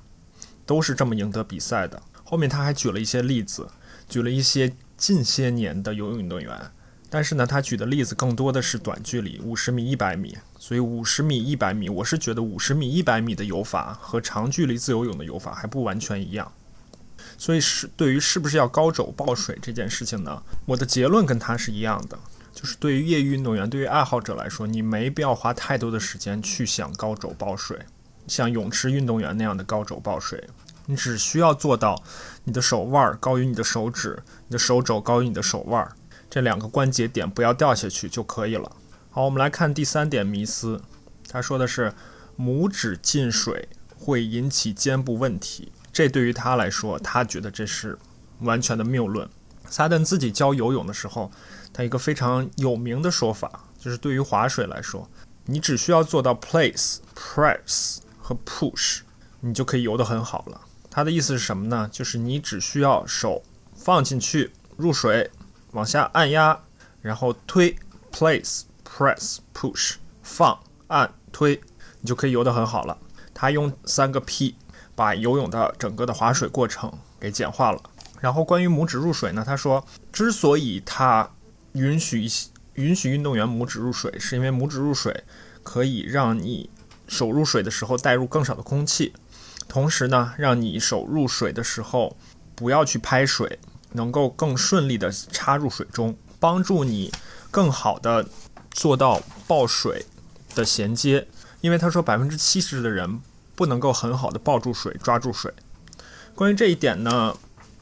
[0.65, 2.01] 都是这么赢得比赛的。
[2.23, 3.67] 后面他还举了一些例子，
[4.09, 6.71] 举了一些近些年的游泳运动员。
[7.15, 10.37] 但是呢，他举的例子更多的是短距离，五十米、一百米。
[10.59, 16.51] 所以五十米、一百米，我是觉得五十米、一百米的游法和长距离自由泳的游法还不完全一样。
[17.37, 22.19] 所以是对于是不是要高肘抱水这件事情呢，我的结论跟他是一样的，
[22.53, 27.79] 就是对于业余运动员、对于爱好者来说，你没必要花太多的时间去想高肘抱水，
[28.27, 30.49] 像泳池运动员那样的高肘抱水，
[30.87, 32.03] 你只需要做到
[32.43, 35.89] 你的手腕高于你的手指，你的手肘高于你的手腕。
[36.35, 38.69] 这两个关节点不要掉下去就可以了。
[39.09, 40.81] 好，我们来看第三点迷思，
[41.29, 41.93] 他说的是
[42.37, 45.71] 拇指进水会引起肩部问题。
[45.93, 47.97] 这对于他来说，他觉得这是
[48.39, 49.25] 完全的谬论。
[49.69, 51.31] 萨顿自己教游泳的时候，
[51.71, 55.09] 他一个非常有名的说法就是，对于划水来说，
[55.45, 58.99] 你只需要做到 place、press 和 push，
[59.39, 60.59] 你就可以游得很好了。
[60.91, 61.89] 他的意思是什么呢？
[61.89, 63.41] 就是你只需要手
[63.73, 65.31] 放进去入水，
[65.75, 66.57] 往下按压，
[67.01, 67.75] 然后推
[68.09, 70.57] place press push 放
[70.87, 71.61] 按推，
[71.99, 72.97] 你就可以游得很好了。
[73.33, 74.55] 他用三个 P
[74.95, 77.81] 把游泳的整个的划水过程给简化了。
[78.21, 81.29] 然后关于拇指入水呢，他说，之所以他
[81.73, 82.25] 允许
[82.75, 85.25] 允许运动员拇指入水，是因为拇指入水
[85.61, 86.69] 可以让你
[87.05, 89.13] 手入水的时候带入更少的空气，
[89.67, 92.15] 同时呢，让你手入水的时候
[92.55, 93.59] 不要去拍水，
[93.95, 97.11] 能够更顺利的插入水中，帮助你
[97.49, 98.27] 更好的
[98.71, 100.05] 做到抱水
[100.53, 101.27] 的衔接。
[101.61, 103.19] 因为他说百分之七十的人
[103.55, 105.51] 不能够很好的抱住水、抓住水。
[106.35, 107.35] 关于这一点呢，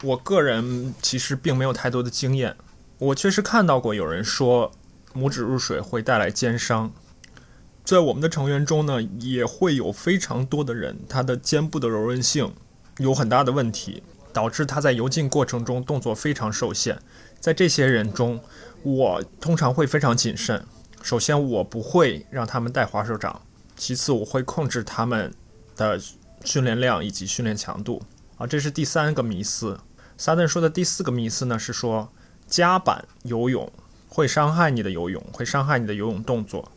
[0.03, 2.55] 我个人其实并没有太多的经验。
[2.99, 4.71] 我确实看到过有人说
[5.13, 6.93] 拇指入水会带来肩伤，
[7.83, 12.53] 在我们的成员中呢，也会有非常多的人，他的肩部的柔韧性
[12.99, 14.01] 有很大的问题，
[14.33, 16.99] 导致他在游进过程中动作非常受限。
[17.39, 18.41] 在这些人中，
[18.81, 20.65] 我通常会非常谨慎。
[21.01, 23.41] 首先，我不会让他们带滑手掌。
[23.75, 25.33] 其次，我会控制他们
[25.75, 25.99] 的
[26.43, 28.01] 训练量以及训练强度。
[28.37, 29.79] 啊，这是第三个迷思。
[30.17, 32.11] 萨顿说的第四个迷思呢，是说
[32.47, 33.71] 夹板游泳
[34.07, 36.71] 会伤害你的游泳，会伤害你的游泳动作。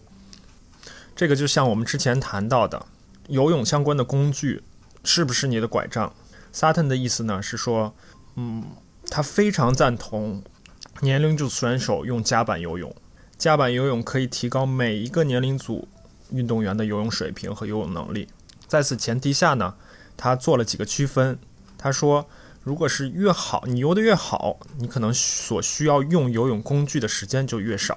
[1.15, 2.87] 这个就像我们之前谈到的，
[3.29, 4.63] 游泳相关的工具
[5.05, 6.13] 是不是你的拐杖？
[6.57, 7.95] 萨顿的意思呢是说，
[8.37, 8.65] 嗯，
[9.11, 10.43] 他非常赞同
[11.03, 12.97] 年龄组选手用夹板游泳。
[13.37, 15.87] 夹板游泳可以提高每一个年龄组。
[16.31, 18.27] 运动员的游泳水平和游泳能力，
[18.67, 19.75] 在此前提下呢，
[20.17, 21.39] 他做了几个区分。
[21.79, 22.27] 他说，
[22.65, 27.95] 如果是越好，你游得越好，你可能所需要用游泳工具的时间就越少；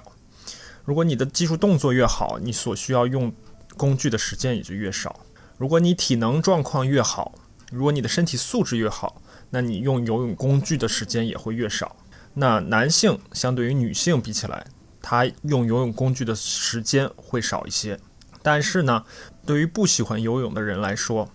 [0.84, 3.32] 如果你的技术动作越好，你所需要用
[3.76, 5.10] 工具的时间也就越少；
[5.56, 7.34] 如果你体能状况越好，
[7.70, 11.96] 如果你的身体素质越好，那你用游泳工具的时间也会越少。
[12.34, 14.66] 那男性相对于女性比起来，
[15.00, 17.98] 他用游泳工具的时间会少一些。
[18.42, 19.04] 但是呢，
[19.44, 21.30] 对于不喜欢游泳的人来说，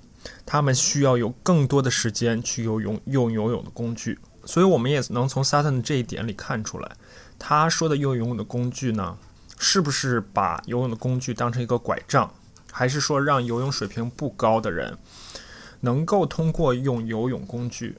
[0.46, 4.20] 他们需要有更多的时间去游泳用游泳的工具。
[4.46, 6.92] 所以，我们也能从 Sutton 这一点里看出来，
[7.38, 9.18] 他说的用游泳的工具呢，
[9.58, 12.32] 是不是把游泳的工具当成一个拐杖，
[12.72, 14.98] 还是说让游泳水平不高的人
[15.86, 17.96] 能够通过用游泳工具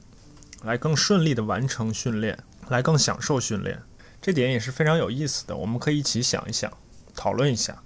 [0.61, 3.81] 来更顺利的完成训练，来更享受训练？
[4.21, 6.69] 这点也是非常有意思的，我们可以一起想一想，
[7.15, 7.81] 讨论一下。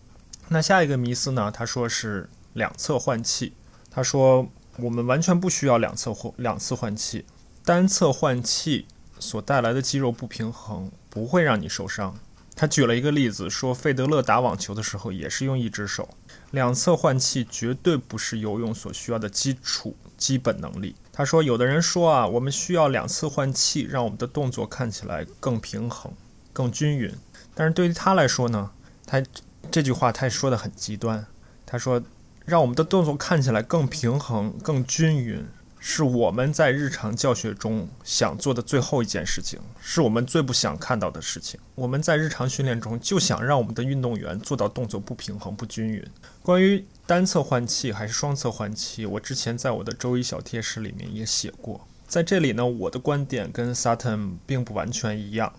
[0.48, 1.52] 那下一个迷思呢？
[1.52, 3.54] 他说是两侧换气。
[3.92, 7.26] 他说我们完全不需要两侧换两次换气，
[7.64, 8.88] 单侧换气
[9.20, 12.18] 所带来的肌肉不平衡不会让你受伤。
[12.56, 16.10] 他举了一个例子，说费德勒打网球的时候也是用一只手。
[16.52, 20.96] 两侧换气绝对不是游泳所需要的基础基本能力。
[21.12, 26.14] 他说有的人说啊，我们需要两次换气，让我们的动作看起来更平衡、
[26.54, 27.14] 更均匀。
[27.56, 28.72] 但是对于他来说呢，
[29.06, 29.24] 他。
[29.70, 31.26] 这句话他说的很极端，
[31.66, 32.02] 他说
[32.46, 35.48] 让我们的动作看起来更平衡、更均匀，
[35.84, 41.60] 是我们在日常教学中想做的最后一件事情，是我们最不想看到的事情。
[41.74, 46.06] 我们在日常训练中就想让我们的运动员做到动作不平衡、不均匀。
[46.44, 51.88] 关于单侧换气还是双侧换气，我之前在我的周一小贴士里面也写过。
[52.08, 55.52] 在这里呢，我的观点跟 Sutton 并不完全一样，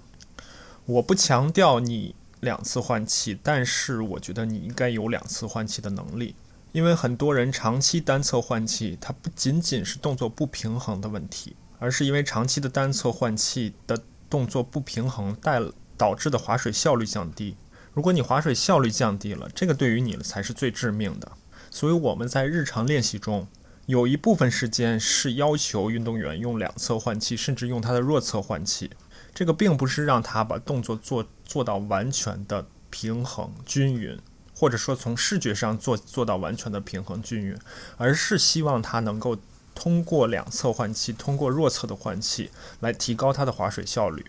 [0.87, 2.15] 我不强调你。
[2.43, 6.35] 两次换气，但是我觉得你应该有两次换气的能力，
[6.73, 15.61] 因为很多人长期单侧换气，它不仅仅是动作不平衡的问题，而是因为长期的单侧换气的动作不平衡带
[15.97, 17.57] 导致的划水效率降低。
[17.93, 21.31] 如果你划水效率降低了，这个对于你才是最致命的。
[21.71, 23.47] 所以我们在日常练习中
[23.87, 28.91] 有一部分时间是要求运动员用两侧换气，甚至用他的弱侧换气。
[29.35, 34.19] 这个并不是让他把动作做做到完全的平衡均匀，
[34.63, 37.59] 或者说从视觉上做做到完全的平衡均匀，
[37.97, 39.37] 而是希望它能够
[39.75, 44.25] 通过两侧换气，通过弱侧的换气来提高它的划水效率。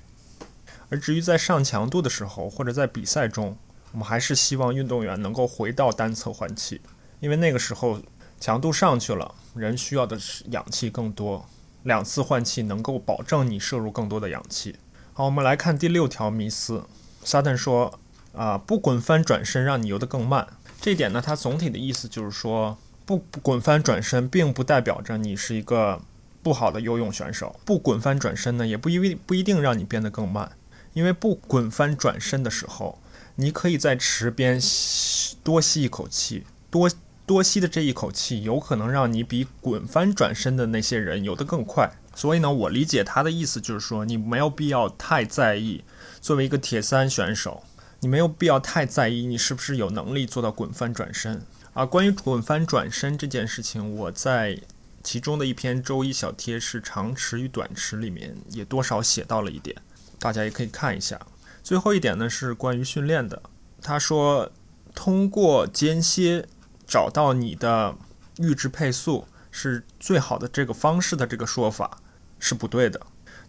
[0.90, 3.56] 而至于在上强度的时候，或者在比赛中，
[3.92, 6.82] 我们还是希望运动员能够回到单侧换气，
[7.20, 8.02] 因为那个时候
[8.40, 11.46] 强度上去了，人需要的是氧气更多，
[11.84, 14.78] 两次换气能够保证你摄入更多的氧气。
[15.14, 16.86] 好，我们来看第六条迷思。
[17.24, 18.00] 萨顿说
[18.34, 20.48] ：“啊，不滚翻转身让你游得更慢。”
[20.82, 26.02] 这一点呢，它总体的意思就是说，不滚翻转身并不代表着你是一个
[26.42, 27.56] 不好的游泳选手。
[27.64, 30.52] 不滚翻转身呢，也不一不一定让你变得更慢。
[30.94, 33.00] 因为不滚翻转身的时候，
[33.36, 36.92] 你可以在池边吸多吸一口气，多
[37.26, 41.92] 多吸的这一口气，有可能让你比滚翻转身的那些人游得更快。
[42.14, 45.84] 所以呢，我理解他的意思就是说，你没有必要太在意。
[46.22, 47.64] 作为一个铁三选手，
[48.04, 51.42] 你没有必要太在意你是不是有能力做到滚翻转身。
[51.74, 54.60] 啊，关于滚翻转身这件事情，我在
[55.02, 59.74] 其中的一篇周一小贴是长池与短池里面也多少写到了一点，
[60.20, 61.18] 大家也可以看一下。
[61.64, 63.42] 最后一点呢是关于训练的，
[63.82, 64.52] 他说
[64.94, 66.46] 通过间歇
[66.86, 67.96] 找到你的
[68.36, 72.00] 阈值配速是最好的这个方式的这个说法
[72.38, 73.00] 是不对的。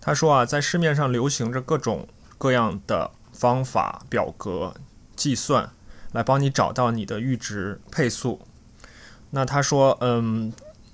[0.01, 2.07] 他说啊，在市面上流行着各种
[2.39, 4.75] 各样的方法、表格、
[5.15, 5.69] 计算。
[6.15, 8.41] 来帮你找到你的阈值配速。
[9.31, 10.53] 那他说，嗯，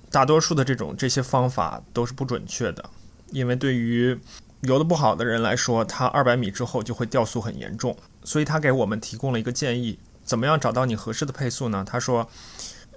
[0.09, 2.89] 大多数的这种这些方法都是不准确的，
[3.29, 4.19] 因为对于
[4.61, 7.95] 游得不好的人来说，他二百米之后就会掉速很严重。
[8.23, 11.85] 所以他给我们提供了一个建议：怎么样找到你合适的配速呢？
[11.87, 12.27] 他说，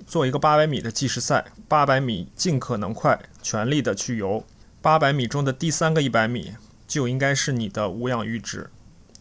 [0.07, 4.43] 做一个八百米的计时赛，八百米尽可能快，全力的去游。
[4.81, 6.55] 八百米中的第三个一百米
[6.87, 8.71] 就应该是你的无氧阈值，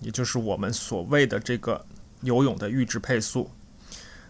[0.04, 1.86] 也就是我们所谓的这个。
[2.24, 3.52] 游泳的阈值配速，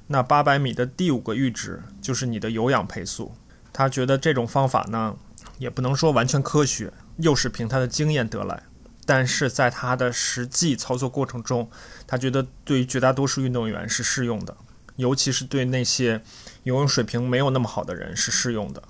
[0.07, 3.31] 那八百米的第五个阈值就是你的有氧配速。
[3.71, 5.15] 他觉得这种方法呢，
[5.59, 8.63] 也不能说完全科学，又是凭他的经验得来。
[9.05, 11.69] 但是在他的实际操作过程中，
[12.07, 14.57] 他觉得对于绝大多数运动员是适用的，
[14.95, 16.19] 尤其是对那些
[16.63, 18.81] 游泳水平没有那么好的人是适用的。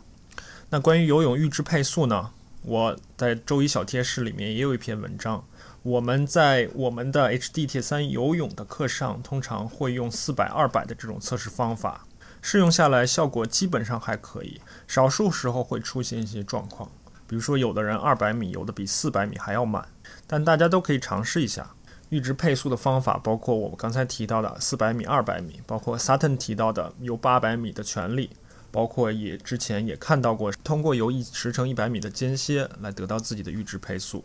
[0.70, 2.30] 那关于游泳阈值配速呢，
[2.62, 5.44] 我在周一小贴士里面也有一篇文章。
[5.84, 12.06] 我们在我们的 HD 铁三游泳的课上，通常会用四百、二百的这种测试方法，
[12.42, 16.90] 试用下来效果基本上还可以，少数时候会出现一些状况，
[17.28, 19.86] 比如说有的人二百米游的比四百米还要慢，
[20.26, 21.72] 但大家都可以尝试一下
[22.10, 28.30] 阈值配速的方法，包括我们刚才提到的四百米、二百米，包括 Sutton 提到的游八百米的全力，
[28.72, 34.24] 包括也之前也看到过通过游一十乘一百米的间歇来得到自己的阈值配速。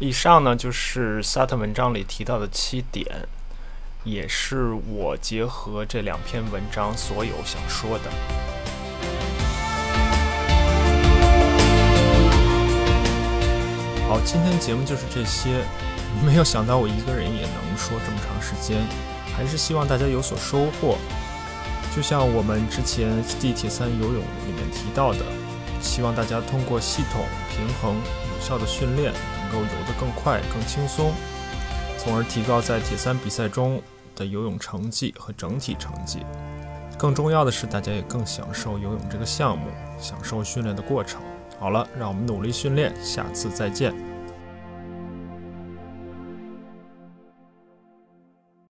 [0.00, 3.26] 以上呢就是萨特文章里提到的七点，
[4.04, 8.04] 也是我结合这两篇文章所有想说的。
[14.08, 15.64] 好，今天节目就是这些。
[16.24, 18.80] 没有想到我一个人也能说这么长时间，
[19.36, 20.96] 还是希望大家有所收获。
[21.94, 25.24] 就像我们之前地铁三游泳里面提到的，
[25.80, 29.12] 希望大家通过系统、平衡、有效的训练。
[29.48, 31.12] 能够游得更快、更轻松，
[31.96, 33.82] 从而提高在铁三比赛中
[34.14, 36.20] 的游泳成绩和整体成绩。
[36.98, 39.68] 更重要的是，大家也更享受游泳这个项目，
[39.98, 41.20] 享受训练的过程。
[41.58, 44.07] 好了，让我们努力训练，下次再见。